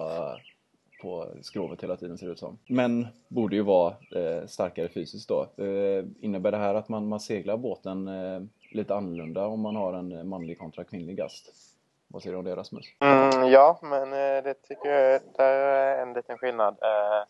[1.02, 2.58] på skrovet hela tiden ser det ut som.
[2.68, 5.64] Men borde ju vara eh, starkare fysiskt då.
[5.64, 8.40] Eh, innebär det här att man, man seglar båten eh,
[8.70, 11.73] lite annorlunda om man har en manlig kontra kvinnlig gast?
[12.14, 12.86] Vad säger du om det Rasmus?
[13.00, 16.78] Mm, ja, men eh, det tycker jag där är en liten skillnad.
[16.82, 17.24] Eh,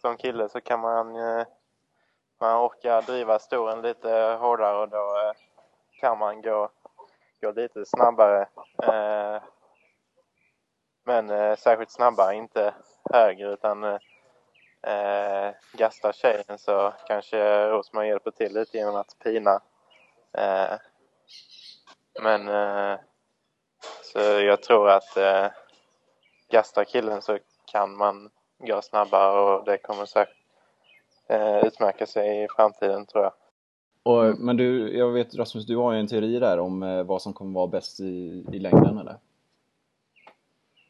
[0.00, 1.46] som kille så kan man, eh,
[2.40, 5.32] man orka driva storen lite hårdare och då eh,
[6.00, 6.68] kan man gå,
[7.40, 8.48] gå lite snabbare.
[8.82, 9.42] Eh,
[11.04, 12.74] men eh, särskilt snabbare, inte
[13.10, 13.98] högre utan eh,
[14.82, 19.60] eh gastar tjejen så kanske Rosman hjälper till lite genom att pina.
[20.32, 20.78] Eh,
[22.22, 22.98] men eh,
[24.16, 25.46] så jag tror att eh,
[26.50, 27.38] gastar killen så
[27.72, 30.36] kan man gå snabbare och det kommer säkert
[31.28, 33.32] eh, utmärka sig i framtiden tror jag.
[34.02, 37.22] Och, Men du, jag vet Rasmus, du har ju en teori där om eh, vad
[37.22, 39.16] som kommer vara bäst i, i längden eller?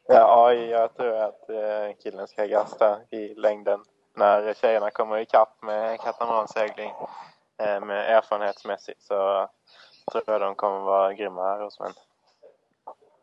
[0.07, 3.79] Ja, jag tror att eh, killen ska gasta i längden
[4.15, 6.91] när tjejerna kommer ikapp med katamaransegling
[7.57, 9.49] eh, med erfarenhetsmässigt så
[10.11, 11.93] tror jag de kommer vara grymma Rosman.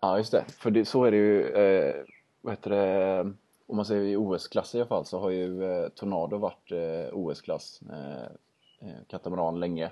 [0.04, 0.44] Ja, just det.
[0.58, 1.94] För det, så är det ju, eh,
[2.40, 3.20] vad heter det,
[3.66, 7.14] om man säger i OS-klass i alla fall så har ju eh, Tornado varit eh,
[7.18, 9.90] OS-klass, eh, eh, katamaran länge.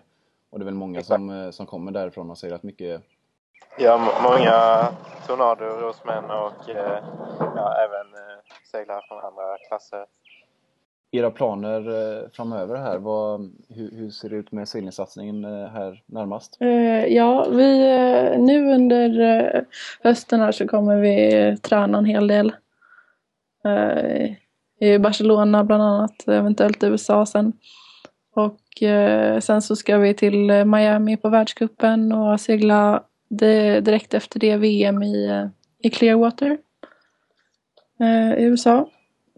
[0.50, 3.02] Och det är väl många som, eh, som kommer därifrån och säger att mycket,
[3.78, 4.88] Ja, många
[5.26, 6.68] Tornado, Rosmän och
[7.56, 8.06] ja, även
[8.70, 10.06] seglare från andra klasser
[11.12, 16.02] era planer eh, framöver här, vad, hur, hur ser det ut med seglingssatsningen eh, här
[16.06, 16.56] närmast?
[16.60, 17.78] Eh, ja, vi,
[18.38, 19.64] nu under
[20.02, 22.52] hösten här så kommer vi träna en hel del.
[24.80, 27.52] I Barcelona bland annat, eventuellt USA sen.
[28.34, 28.58] Och
[29.42, 33.02] sen så ska vi till Miami på världscupen och segla
[33.80, 35.48] direkt efter det VM i,
[35.78, 36.58] i Clearwater
[38.38, 38.88] i USA.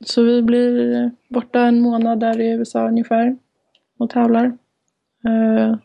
[0.05, 3.37] Så vi blir borta en månad där i USA ungefär
[3.99, 4.59] och tävlar.
[5.25, 5.77] Eh,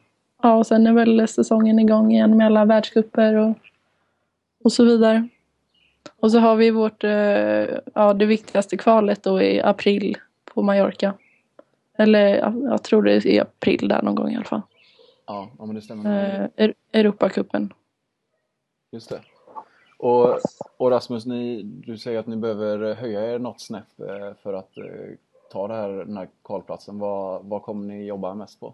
[0.42, 3.58] Ja, och sen är väl säsongen igång igen med alla världscuper och,
[4.64, 5.28] och så vidare.
[6.20, 7.12] Och så har vi vårt, eh,
[7.94, 10.18] ja det viktigaste kvalet då i april
[10.54, 11.14] på Mallorca.
[11.98, 14.62] Eller ja, jag tror det är i april där någon gång i alla fall.
[15.28, 16.50] Ja, ja men det stämmer.
[16.56, 17.74] Eh, Europacupen.
[18.92, 19.22] Just det.
[20.00, 20.40] Och,
[20.78, 24.78] och Rasmus, ni, du säger att ni behöver höja er något snäpp eh, för att
[24.78, 25.16] eh,
[25.52, 27.00] ta det här, den här kvalplatsen.
[27.00, 28.74] Vad, vad kommer ni jobba mest på?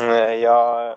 [0.00, 0.96] Mm, eh, ja,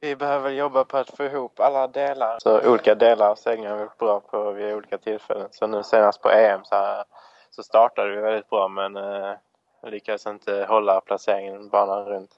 [0.00, 2.38] vi behöver jobba på att få ihop alla delar.
[2.42, 5.48] Så olika delar av seglingen har vi varit bra på vid olika tillfällen.
[5.50, 7.04] Så nu senast på EM så, här,
[7.50, 9.34] så startade vi väldigt bra men eh,
[9.82, 12.30] lyckades inte hålla placeringen banan runt.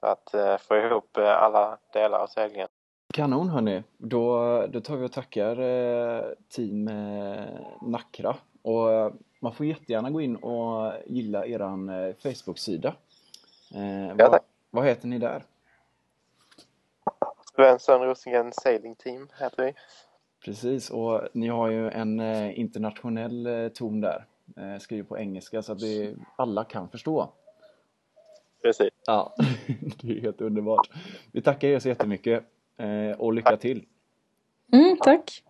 [0.00, 2.68] Så att eh, få ihop alla delar av seglingen.
[3.12, 7.44] Kanon hörni, då, då tar vi och tackar eh, team eh,
[7.82, 8.36] Nackra.
[8.62, 12.94] Och eh, man får jättegärna gå in och gilla eran eh, Facebook-sida.
[13.74, 14.40] Eh, Ja, vad,
[14.70, 15.42] vad heter ni där?
[17.56, 19.74] Svensson Rosengren Sailing Team heter vi.
[20.44, 24.24] Precis, och ni har ju en eh, internationell eh, ton där.
[24.56, 27.28] Eh, skriver på engelska så att det, alla kan förstå.
[28.62, 28.90] Precis.
[29.06, 29.34] Ja,
[30.02, 30.90] det är helt underbart.
[31.32, 32.44] Vi tackar er så jättemycket
[33.18, 33.84] och lycka till.
[34.72, 35.42] Mm, tack.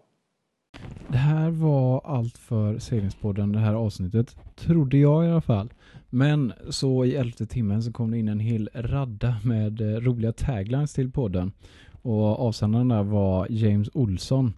[1.08, 4.36] Det här var allt för seglingspodden det här avsnittet.
[4.56, 5.72] Trodde jag i alla fall.
[6.10, 10.32] Men så i elfte timmen så kom det in en hel radda med eh, roliga
[10.32, 11.52] taglines till podden.
[12.02, 14.52] Och avsändaren där var James Olsson.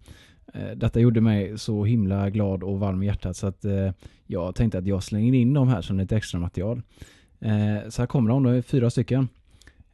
[0.55, 3.91] Eh, Detta gjorde mig så himla glad och varm i hjärtat så att eh,
[4.27, 6.83] jag tänkte att jag slänger in dem här som lite extra material.
[7.41, 9.29] Eh, Så här kommer de, det är fyra stycken.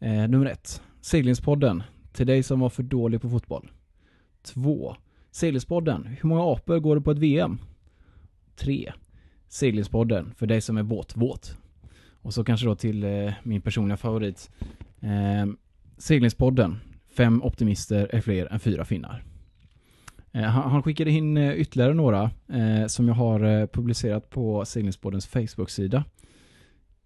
[0.01, 1.83] Eh, Nummer ett, Seglingspodden.
[2.19, 3.71] Till dig som var för dålig på fotboll.
[4.43, 4.97] Två,
[5.31, 7.59] Seglingspodden, hur många apor går det på ett VM?
[8.57, 8.93] Tre.
[9.49, 11.57] Seglingspodden, för dig som är båtvåt.
[12.23, 14.51] Och så kanske då till eh, min personliga favorit.
[15.01, 15.47] Eh,
[15.99, 16.79] seglingspodden,
[17.17, 19.25] fem optimister är fler än fyra finnar.
[20.33, 24.65] Eh, han, han skickade in eh, ytterligare några eh, som jag har eh, publicerat på
[24.65, 26.05] seglingspoddens Facebook-sida.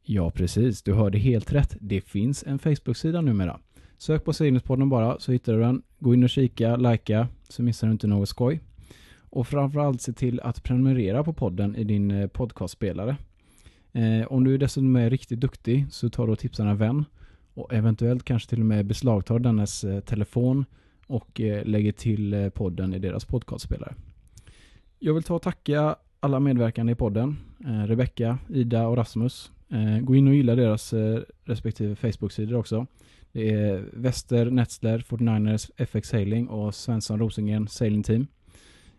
[0.03, 0.83] Ja, precis.
[0.83, 1.77] Du hörde helt rätt.
[1.81, 3.61] Det finns en Facebook-sida numera.
[4.03, 5.83] Sök på seglingspodden bara så hittar du den.
[5.99, 8.61] Gå in och kika, likea så missar du inte något skoj.
[9.21, 13.17] Och framförallt se till att prenumerera på podden i din eh, podcastspelare.
[13.93, 17.05] Eh, om du dessutom är riktigt duktig så tar du och tipsar en vän
[17.55, 20.65] och eventuellt kanske till och med beslagtar dennes eh, telefon
[21.07, 23.95] och eh, lägger till eh, podden i deras podcastspelare.
[24.99, 27.37] Jag vill ta och tacka alla medverkande i podden.
[27.65, 29.53] Eh, Rebecka, Ida och Rasmus.
[30.03, 30.95] Gå in och gilla deras
[31.45, 32.87] respektive Facebook-sidor också.
[33.33, 38.27] Det är Wester Netzler 49ers FX Sailing och Svensson Rosengren Sailing Team.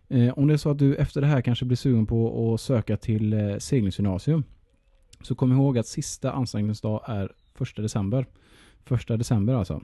[0.08, 2.60] Eh, om det är så att du efter det här kanske blir sugen på att
[2.60, 4.44] söka till eh, seglingsgymnasium
[5.22, 7.24] så kom ihåg att sista ansökningsdag är
[7.60, 8.26] 1 december.
[8.90, 9.82] 1 december alltså.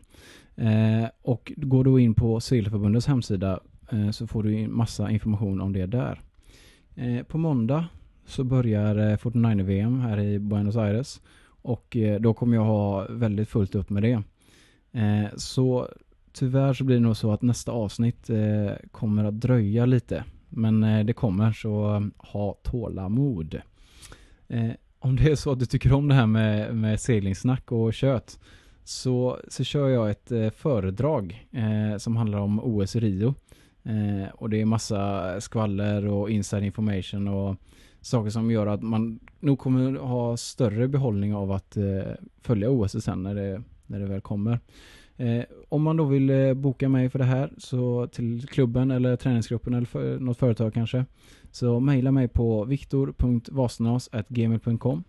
[0.57, 3.61] Eh, och går du in på Segelförbundets hemsida
[4.13, 6.23] så får du in massa information om det där.
[7.29, 7.85] På måndag
[8.27, 11.21] så börjar 49er VM här i Buenos Aires
[11.63, 14.23] och då kommer jag ha väldigt fullt upp med det.
[14.93, 15.89] Eh, så
[16.33, 20.25] tyvärr så blir det nog så att nästa avsnitt eh, kommer att dröja lite.
[20.49, 23.61] Men eh, det kommer så eh, ha tålamod.
[24.49, 27.95] Eh, om det är så att du tycker om det här med, med seglingssnack och
[27.95, 28.41] kött
[28.85, 31.49] så, så kör jag ett eh, föredrag
[31.99, 33.35] som handlar om OS i Rio.
[34.35, 37.57] Och det är massa skvaller och inside information och
[38.01, 42.13] saker som gör att man nog kommer ha större behållning av att eh,
[42.43, 44.61] följa OS sen när det, när det väl kommer.
[45.17, 49.17] Eh, om man då vill eh, boka mig för det här så till klubben eller
[49.17, 51.05] träningsgruppen eller för, något företag kanske
[51.51, 55.05] så mejla mig på viktor.vasnas.gmail.com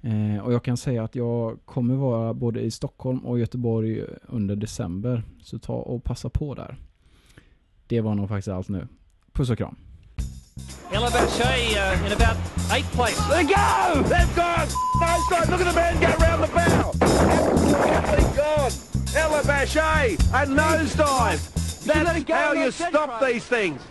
[0.00, 4.56] eh, och jag kan säga att jag kommer vara både i Stockholm och Göteborg under
[4.56, 6.76] december så ta och passa på där.
[7.86, 8.88] Det var nog faktiskt allt nu.
[9.32, 9.76] Puss och kram!
[10.96, 12.36] Ella Boucher uh, in about
[12.70, 13.18] eighth place.
[13.26, 14.02] They go!
[14.06, 14.66] They've gone!
[14.98, 15.50] Nosedive!
[15.50, 16.92] Look at the man go round the bow!
[17.02, 18.72] Absolutely gone!
[19.14, 21.84] Ella Bachet, a nosedive!
[21.84, 23.82] That's how you stop these things.